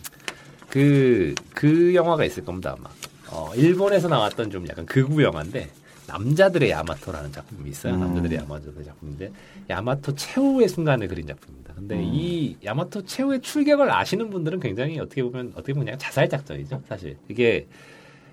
그, 0.68 1.34
그 1.54 1.94
영화가 1.94 2.24
있을 2.24 2.44
겁니다, 2.44 2.76
아마. 2.78 2.88
어, 3.28 3.52
일본에서 3.54 4.08
나왔던 4.08 4.50
좀 4.50 4.68
약간 4.68 4.86
극우 4.86 5.22
영화인데 5.22 5.70
남자들의 6.10 6.70
야마토라는 6.70 7.30
작품이 7.32 7.70
있어요. 7.70 7.94
음. 7.94 8.00
남자들의 8.00 8.38
야마토의 8.38 8.84
작품인데 8.84 9.30
야마토 9.68 10.14
최후의 10.16 10.68
순간을 10.68 11.06
그린 11.08 11.26
작품입니다. 11.26 11.74
근데 11.74 11.94
음. 11.96 12.02
이 12.12 12.56
야마토 12.64 13.04
최후의 13.04 13.40
출격을 13.40 13.90
아시는 13.92 14.30
분들은 14.30 14.58
굉장히 14.60 14.98
어떻게 14.98 15.22
보면 15.22 15.52
어떻게 15.54 15.72
보면 15.72 15.86
그냥 15.86 15.98
자살 15.98 16.28
작전이죠. 16.28 16.82
사실 16.88 17.16
이게 17.28 17.66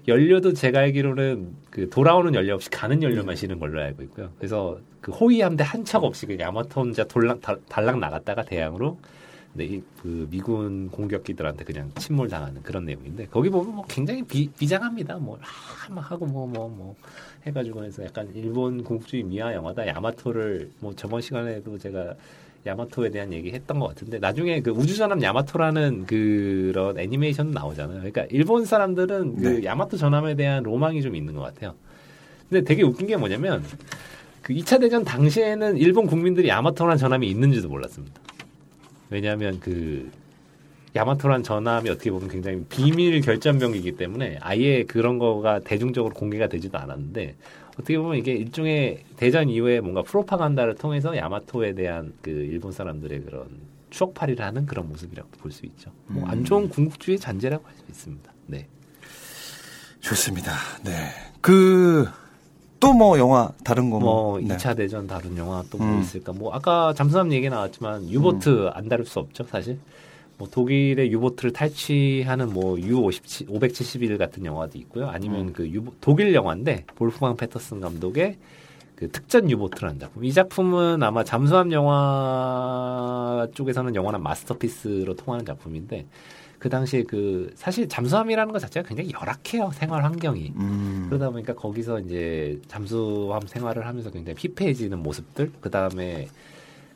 연료도 0.07 0.53
제가 0.53 0.79
알기로는 0.79 1.49
그 1.69 1.89
돌아오는 1.89 2.33
연료 2.33 2.55
없이 2.55 2.69
가는 2.69 3.03
연료만 3.03 3.35
실는 3.35 3.59
걸로 3.59 3.81
알고 3.81 4.01
있고요. 4.03 4.31
그래서 4.37 4.79
그 5.01 5.11
호위 5.11 5.41
함대 5.41 5.63
한 5.63 5.83
척 5.83 6.03
없이 6.03 6.25
그 6.25 6.37
야마토 6.39 6.81
혼자 6.81 7.03
돌랑 7.03 7.39
달랑 7.69 7.99
나갔다가 7.99 8.43
대양으로 8.43 8.97
네, 9.53 9.81
그 10.01 10.27
미군 10.29 10.89
공격기들한테 10.89 11.63
그냥 11.63 11.91
침몰 11.95 12.27
당하는 12.27 12.61
그런 12.61 12.85
내용인데 12.85 13.27
거기 13.27 13.49
보면 13.49 13.75
뭐 13.75 13.85
굉장히 13.87 14.21
비, 14.23 14.49
비장합니다. 14.49 15.17
뭐 15.17 15.39
아, 15.41 15.99
하고 15.99 16.25
뭐 16.25 16.45
뭐뭐 16.45 16.69
뭐, 16.69 16.77
뭐 16.77 16.95
해가지고 17.45 17.83
해서 17.83 18.03
약간 18.03 18.29
일본 18.35 18.83
궁극주의 18.83 19.23
미화 19.23 19.53
영화다. 19.53 19.87
야마토를 19.87 20.71
뭐 20.79 20.93
저번 20.95 21.21
시간에도 21.21 21.77
제가 21.77 22.13
야마토에 22.65 23.09
대한 23.09 23.31
얘기 23.33 23.51
했던 23.51 23.79
것 23.79 23.87
같은데 23.87 24.19
나중에 24.19 24.61
그 24.61 24.71
우주전함 24.71 25.21
야마토라는 25.21 26.05
그런 26.05 26.99
애니메이션 26.99 27.51
나오잖아요. 27.51 27.97
그러니까 27.97 28.25
일본 28.29 28.65
사람들은 28.65 29.35
그 29.37 29.47
네. 29.47 29.63
야마토 29.63 29.97
전함에 29.97 30.35
대한 30.35 30.63
로망이 30.63 31.01
좀 31.01 31.15
있는 31.15 31.33
것 31.33 31.41
같아요. 31.41 31.73
근데 32.49 32.63
되게 32.63 32.83
웃긴 32.83 33.07
게 33.07 33.17
뭐냐면 33.17 33.63
그 34.41 34.53
2차 34.53 34.79
대전 34.79 35.03
당시에는 35.03 35.77
일본 35.77 36.05
국민들이 36.05 36.47
야마토라는 36.49 36.97
전함이 36.97 37.27
있는지도 37.29 37.69
몰랐습니다. 37.69 38.21
왜냐하면 39.09 39.59
그 39.59 40.11
야마토란 40.95 41.43
전함이 41.43 41.89
어떻게 41.89 42.09
보면 42.11 42.29
굉장히 42.29 42.63
비밀 42.69 43.21
결전병이기 43.21 43.93
때문에 43.97 44.37
아예 44.41 44.83
그런 44.83 45.19
거가 45.19 45.59
대중적으로 45.59 46.13
공개가 46.13 46.47
되지도 46.47 46.77
않았는데 46.77 47.35
어떻게 47.73 47.97
보면 47.99 48.17
이게 48.17 48.33
일종의 48.33 49.03
대전 49.17 49.49
이후에 49.49 49.79
뭔가 49.81 50.01
프로파간다를 50.01 50.75
통해서 50.75 51.15
야마토에 51.15 51.73
대한 51.75 52.13
그 52.21 52.31
일본 52.31 52.71
사람들의 52.71 53.21
그런 53.21 53.47
추억팔이를 53.89 54.43
하는 54.43 54.65
그런 54.65 54.89
모습이라고 54.89 55.29
볼 55.39 55.51
수 55.51 55.65
있죠. 55.67 55.91
뭐 56.07 56.17
음. 56.17 56.25
뭐안 56.25 56.43
좋은 56.43 56.69
궁극주의 56.69 57.19
잔재라고 57.19 57.65
할 57.65 57.75
수 57.75 57.83
있습니다. 57.89 58.33
네. 58.47 58.67
좋습니다. 59.99 60.53
네. 60.83 60.91
그, 61.41 62.07
또 62.79 62.93
뭐 62.93 63.17
영화 63.19 63.51
다른 63.63 63.89
거 63.89 63.99
뭐. 63.99 64.39
뭐 64.39 64.39
2차 64.39 64.69
네. 64.69 64.83
대전 64.83 65.07
다룬 65.07 65.37
영화 65.37 65.63
또뭐 65.69 65.85
음. 65.85 66.01
있을까? 66.01 66.31
뭐 66.33 66.53
아까 66.53 66.93
잠수함 66.93 67.31
얘기 67.31 67.49
나왔지만 67.49 68.09
유보트 68.09 68.49
음. 68.67 68.69
안 68.73 68.87
다룰 68.89 69.05
수 69.05 69.19
없죠, 69.19 69.43
사실. 69.43 69.79
뭐 70.37 70.47
독일의 70.49 71.11
유보트를 71.11 71.51
탈취하는 71.51 72.53
뭐 72.53 72.75
U57 72.75 73.49
571 73.49 74.17
같은 74.17 74.45
영화도 74.45 74.77
있고요. 74.79 75.07
아니면 75.07 75.47
음. 75.47 75.53
그 75.53 75.67
유보, 75.67 75.93
독일 75.99 76.33
영화인데 76.33 76.85
볼프강 76.95 77.37
패터슨 77.37 77.81
감독의 77.81 78.37
그 78.95 79.09
특전 79.11 79.49
유보트라는 79.49 79.99
작품. 79.99 80.25
이 80.25 80.33
작품은 80.33 81.01
아마 81.03 81.23
잠수함 81.23 81.71
영화 81.71 83.47
쪽에서는 83.53 83.95
영원한 83.95 84.21
마스터피스로 84.23 85.15
통하는 85.15 85.45
작품인데 85.45 86.05
그 86.59 86.69
당시에 86.69 87.03
그 87.03 87.51
사실 87.55 87.87
잠수함이라는 87.87 88.51
것 88.51 88.59
자체가 88.59 88.87
굉장히 88.87 89.11
열악해요 89.11 89.71
생활 89.73 90.03
환경이 90.03 90.53
음. 90.55 91.05
그러다 91.09 91.29
보니까 91.29 91.53
거기서 91.53 91.99
이제 91.99 92.59
잠수함 92.67 93.41
생활을 93.45 93.85
하면서 93.85 94.09
굉장히 94.09 94.35
피폐해지는 94.35 94.99
모습들 95.03 95.51
그 95.61 95.69
다음에 95.69 96.27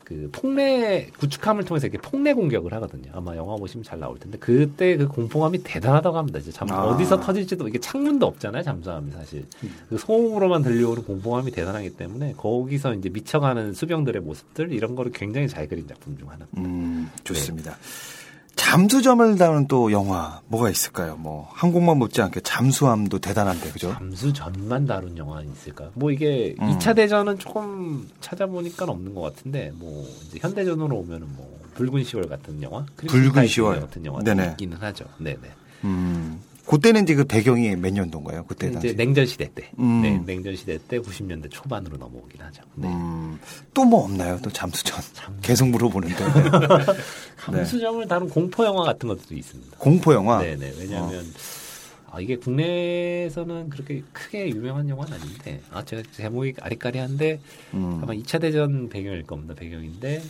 그 0.04 0.28
폭내 0.32 1.08
구축함을 1.18 1.64
통해서 1.64 1.86
이렇게 1.86 1.98
폭내 1.98 2.34
공격을 2.34 2.72
하거든요. 2.74 3.10
아마 3.14 3.36
영화 3.36 3.56
보시면 3.56 3.84
잘 3.84 3.98
나올 3.98 4.18
텐데 4.18 4.36
그때 4.38 4.96
그 4.96 5.06
공포감이 5.06 5.62
대단하다고 5.62 6.18
합니다. 6.18 6.38
이제 6.38 6.50
잠 6.50 6.70
아. 6.70 6.84
어디서 6.84 7.20
터질지도 7.20 7.68
이게 7.68 7.78
창문도 7.78 8.26
없잖아요. 8.26 8.62
잠수함이 8.62 9.12
사실 9.12 9.46
음. 9.62 9.74
그 9.88 9.96
소음으로만 9.96 10.62
들려오는 10.62 11.04
공포감이 11.04 11.50
대단하기 11.52 11.96
때문에 11.96 12.34
거기서 12.36 12.94
이제 12.94 13.08
미쳐가는 13.08 13.72
수병들의 13.72 14.22
모습들 14.22 14.72
이런 14.72 14.96
거를 14.96 15.12
굉장히 15.12 15.48
잘 15.48 15.68
그린 15.68 15.86
작품 15.86 16.18
중 16.18 16.28
하나입니다. 16.28 16.60
음, 16.60 17.08
좋습니다. 17.24 17.70
네. 17.70 18.21
잠수점을 18.56 19.36
다룬 19.36 19.66
또 19.66 19.92
영화 19.92 20.40
뭐가 20.48 20.70
있을까요? 20.70 21.16
뭐 21.16 21.48
한국만 21.52 21.98
못지않게 21.98 22.40
잠수함도 22.40 23.18
대단한데 23.18 23.70
그죠? 23.70 23.92
잠수전만 23.92 24.86
다룬 24.86 25.16
영화 25.16 25.42
있을까? 25.42 25.90
뭐 25.94 26.10
이게 26.10 26.54
음. 26.60 26.78
2차 26.78 26.94
대전은 26.94 27.38
조금 27.38 28.08
찾아보니까 28.20 28.84
없는 28.86 29.14
것 29.14 29.22
같은데 29.22 29.72
뭐 29.74 30.06
이제 30.26 30.38
현대전으로 30.40 30.96
오면은 30.96 31.28
뭐 31.36 31.60
붉은 31.74 32.02
10월 32.02 32.28
같은 32.28 32.62
영화, 32.62 32.84
붉은 32.96 33.30
10월 33.46 33.80
같은 33.80 34.04
영화 34.04 34.20
있기는 34.20 34.76
하죠. 34.76 35.04
네네. 35.18 35.38
음. 35.84 36.40
그때는 36.66 37.02
이제 37.02 37.14
그 37.14 37.24
배경이 37.24 37.74
몇 37.76 37.92
년도인가요? 37.92 38.44
그때 38.44 38.70
당시. 38.70 38.88
이제 38.88 38.96
냉전 38.96 39.26
시대 39.26 39.50
때. 39.52 39.70
음. 39.78 40.02
네, 40.02 40.22
냉전 40.24 40.54
시대 40.54 40.78
때 40.88 40.98
90년대 40.98 41.50
초반으로 41.50 41.96
넘어오긴 41.96 42.40
하죠. 42.40 42.62
네. 42.74 42.88
음. 42.88 43.38
또뭐 43.74 44.04
없나요? 44.04 44.38
또 44.42 44.50
잠수전. 44.50 45.00
잠수... 45.12 45.40
계속 45.42 45.68
물어보는데. 45.68 46.16
잠수정을 47.44 48.06
다룬 48.06 48.28
공포 48.28 48.64
영화 48.64 48.84
같은 48.84 49.08
것도 49.08 49.34
있습니다. 49.34 49.78
공포 49.78 50.14
영화? 50.14 50.40
네, 50.40 50.56
네. 50.56 50.72
왜냐하면 50.78 51.20
어. 51.20 51.62
아, 52.12 52.20
이게 52.20 52.36
국내에서는 52.36 53.70
그렇게 53.70 54.02
크게 54.12 54.50
유명한 54.50 54.86
영화는 54.86 55.14
아닌데, 55.14 55.62
아, 55.70 55.82
제가 55.82 56.02
제목이 56.12 56.52
아리까리한데, 56.60 57.40
음. 57.72 58.00
아마 58.02 58.12
2차 58.12 58.38
대전 58.38 58.90
배경일 58.90 59.22
겁니다. 59.22 59.54
배경인데, 59.54 60.22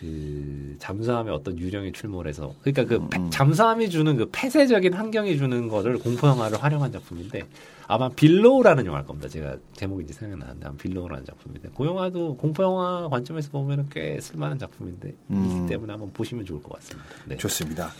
그 0.00 0.76
잠수함의 0.78 1.34
어떤 1.34 1.58
유령이 1.58 1.92
출몰해서 1.92 2.54
그러니까 2.62 2.84
그 2.84 3.06
음. 3.18 3.30
잠수함이 3.30 3.90
주는 3.90 4.16
그 4.16 4.28
폐쇄적인 4.32 4.94
환경이 4.94 5.36
주는 5.36 5.68
거를 5.68 5.98
공포 5.98 6.26
영화를 6.26 6.62
활용한 6.62 6.90
작품인데 6.90 7.42
아마 7.86 8.08
빌로우라는 8.08 8.86
영화일 8.86 9.04
겁니다. 9.04 9.28
제가 9.28 9.56
제목이 9.74 10.04
이제 10.04 10.14
생각나는데 10.14 10.66
아마 10.66 10.76
빌로우라는 10.78 11.26
작품인데 11.26 11.68
그 11.76 11.84
영화도 11.84 12.36
공포 12.36 12.62
영화 12.62 13.08
관점에서 13.10 13.50
보면은 13.50 13.88
꽤 13.92 14.18
쓸만한 14.20 14.58
작품인데 14.58 15.12
음. 15.30 15.66
때문에 15.68 15.92
한번 15.92 16.10
보시면 16.14 16.46
좋을 16.46 16.62
것 16.62 16.72
같습니다. 16.78 17.08
네. 17.26 17.36
좋습니다. 17.36 17.90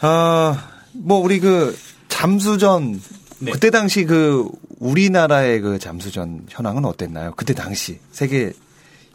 아뭐 0.00 1.18
우리 1.18 1.40
그 1.40 1.76
잠수전 2.08 3.00
네. 3.40 3.50
그때 3.52 3.70
당시 3.70 4.06
그 4.06 4.48
우리나라의 4.78 5.60
그 5.60 5.78
잠수전 5.78 6.46
현황은 6.48 6.86
어땠나요? 6.86 7.34
그때 7.36 7.52
당시 7.52 7.98
세계 8.12 8.52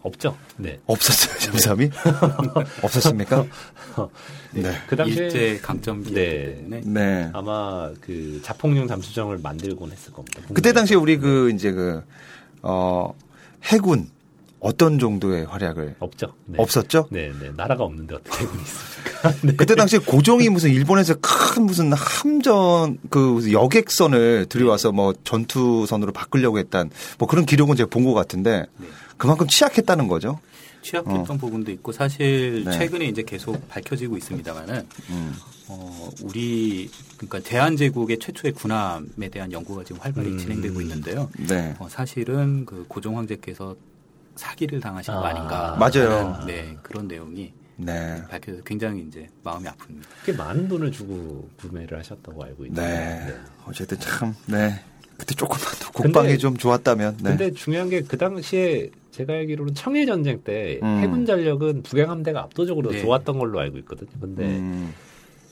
없죠. 0.02 0.38
네. 0.58 0.80
없었어요, 0.86 1.38
잠수함이? 1.40 1.90
네. 1.90 1.96
없었습니까? 2.84 3.46
네. 4.52 4.62
네. 4.62 4.74
그 4.88 4.96
당시에 4.96 5.26
일제 5.26 5.60
강점기 5.62 6.14
네. 6.14 6.56
때문에 6.70 6.82
네. 6.86 7.30
아마 7.34 7.92
그 8.02 8.40
자폭용 8.44 8.88
잠수정을 8.88 9.40
만들곤 9.40 9.92
했을 9.92 10.14
겁니다. 10.14 10.42
그때 10.54 10.72
당시에 10.74 10.96
우리 10.96 11.18
그 11.18 11.52
이제 11.52 11.72
그 11.72 12.02
어, 12.62 13.14
해군 13.66 14.10
어떤 14.62 15.00
정도의 15.00 15.46
활약을 15.46 15.96
없죠. 16.00 16.34
네. 16.46 16.56
없었죠? 16.62 17.08
네, 17.12 17.32
네. 17.40 17.50
나라가 17.56 17.84
없는데 17.86 18.16
어떻게 18.16 18.44
해군이 18.44 18.62
있습니까? 18.62 19.32
네. 19.48 19.56
그때 19.56 19.76
당시에 19.76 20.00
고종이 20.00 20.50
무슨 20.50 20.70
일본에서 20.72 21.16
큰 21.22 21.64
무슨 21.64 21.94
함전 21.94 22.98
그 23.10 23.52
여객선을 23.54 24.48
들여와서 24.50 24.92
뭐 24.92 25.14
전투선으로 25.24 26.12
바꾸려고 26.12 26.60
했던 26.60 26.90
뭐 27.18 27.28
그런 27.28 27.46
기록은 27.46 27.76
제가 27.78 27.90
본 27.90 28.04
것 28.04 28.14
같은데 28.14 28.66
네. 28.78 28.88
그만큼 29.19 29.47
취약했다는 29.47 30.08
거죠. 30.08 30.39
취약했던 30.82 31.29
어. 31.29 31.38
부분도 31.38 31.71
있고 31.71 31.91
사실 31.91 32.63
네. 32.63 32.71
최근에 32.71 33.05
이제 33.05 33.21
계속 33.21 33.67
밝혀지고 33.67 34.17
있습니다만은 34.17 34.88
음. 35.10 35.36
어, 35.67 36.10
우리 36.23 36.89
그러니까 37.17 37.39
대한제국의 37.39 38.17
최초의 38.17 38.53
군함에 38.53 39.27
대한 39.29 39.51
연구가 39.51 39.84
지금 39.84 40.01
활발히 40.01 40.32
음. 40.32 40.38
진행되고 40.38 40.82
있는데요. 40.82 41.29
네. 41.47 41.75
어, 41.79 41.88
사실은 41.89 42.65
그 42.65 42.86
고종 42.88 43.17
황제께서 43.17 43.75
사기를 44.36 44.79
당하신 44.79 45.13
아. 45.13 45.19
거 45.19 45.25
아닌가. 45.25 45.75
맞아요. 45.77 46.41
네 46.47 46.77
그런 46.82 47.08
내용이 47.10 47.51
네. 47.75 48.23
밝혀서 48.29 48.62
굉장히 48.63 49.05
이제 49.08 49.27
마음이 49.43 49.65
아픕니다. 49.65 50.03
꽤 50.25 50.32
많은 50.32 50.67
돈을 50.67 50.91
주고 50.91 51.49
구매를 51.58 51.99
하셨다고 51.99 52.43
알고 52.43 52.65
있는데. 52.65 52.88
네. 52.88 53.25
네. 53.25 53.36
어쨌든 53.65 53.99
참, 53.99 54.34
네. 54.45 54.82
그때 55.19 55.36
조금만 55.36 55.62
더 55.79 55.91
국방이 55.91 56.38
좀 56.39 56.58
좋았다면. 56.58 57.17
네. 57.21 57.29
근데 57.29 57.51
중요한 57.51 57.89
게 57.89 58.01
그 58.01 58.17
당시에 58.17 58.89
제가 59.12 59.34
알기로는 59.34 59.75
청일 59.75 60.05
전쟁 60.05 60.41
때 60.43 60.79
음. 60.82 60.99
해군 60.99 61.25
전력은 61.25 61.84
북양 61.84 62.10
함대가 62.10 62.39
압도적으로 62.41 62.91
네. 62.91 63.01
좋았던 63.01 63.38
걸로 63.38 63.60
알고 63.60 63.77
있거든요. 63.79 64.10
근데 64.19 64.45
음. 64.45 64.93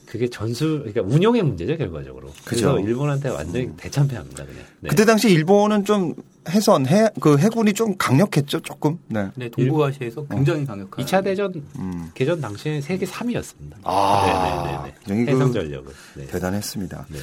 그게 0.05 0.29
전술 0.29 0.83
그러니까 0.85 1.01
운영의 1.01 1.43
문제죠 1.43 1.75
결과적으로. 1.75 2.31
그래서 2.45 2.75
그죠. 2.75 2.87
일본한테 2.87 3.27
완전히 3.29 3.65
음. 3.65 3.73
대참패합니다 3.75 4.45
그냥. 4.45 4.61
네. 4.79 4.89
그때 4.89 5.03
당시 5.03 5.29
일본은 5.29 5.83
좀 5.83 6.13
해선 6.47 6.85
해 6.87 7.09
그 7.19 7.37
해군이 7.37 7.73
좀 7.73 7.97
강력했죠 7.97 8.61
조금. 8.61 8.97
네. 9.07 9.27
네 9.35 9.49
동북아시아에서 9.49 10.25
굉장히 10.27 10.65
강력한. 10.65 11.03
2차 11.05 11.21
대전 11.25 11.53
음. 11.77 12.09
개전 12.13 12.39
당시에 12.39 12.79
세계 12.79 13.05
3위였습니다. 13.05 13.73
아, 13.83 14.85
네네네. 15.05 15.25
네, 15.25 15.31
해상 15.33 15.51
전력은 15.51 15.91
네. 16.15 16.25
대단했습니다. 16.27 17.05
네. 17.09 17.17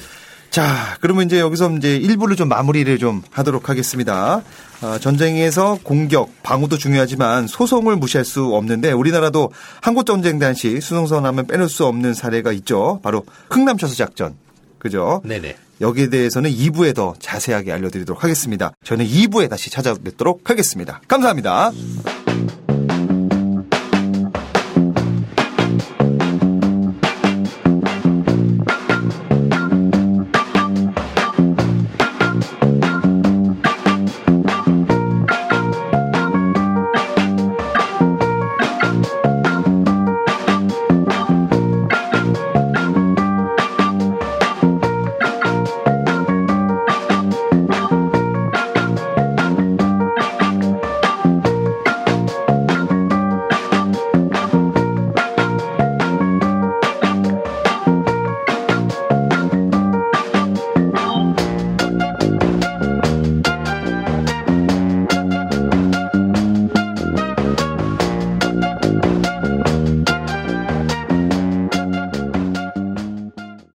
자, 0.55 0.95
그러면 1.01 1.25
이제 1.25 1.41
여기서 1.41 1.69
이제 1.71 1.97
일부를 1.97 2.37
좀 2.37 2.47
마무리를 2.47 2.97
좀 2.97 3.21
하도록 3.29 3.67
하겠습니다. 3.67 4.41
어, 4.81 4.97
전쟁에서 4.99 5.77
공격, 5.83 6.31
방어도 6.43 6.77
중요하지만 6.77 7.45
소송을 7.45 7.97
무시할 7.97 8.23
수 8.23 8.55
없는데 8.55 8.93
우리나라도 8.93 9.51
한국 9.81 10.05
전쟁 10.05 10.39
당시 10.39 10.79
수송선 10.79 11.25
하면 11.25 11.45
빼놓을 11.45 11.67
수 11.67 11.85
없는 11.85 12.13
사례가 12.13 12.53
있죠. 12.53 13.01
바로 13.03 13.25
흥남 13.49 13.77
처수 13.77 13.97
작전. 13.97 14.35
그죠? 14.79 15.21
네네. 15.25 15.57
여기에 15.81 16.07
대해서는 16.07 16.49
2부에 16.49 16.95
더 16.95 17.15
자세하게 17.19 17.73
알려드리도록 17.73 18.23
하겠습니다. 18.23 18.71
저는 18.85 19.05
2부에 19.05 19.49
다시 19.49 19.69
찾아뵙도록 19.69 20.49
하겠습니다. 20.49 21.01
감사합니다. 21.09 21.71
음. 21.71 22.14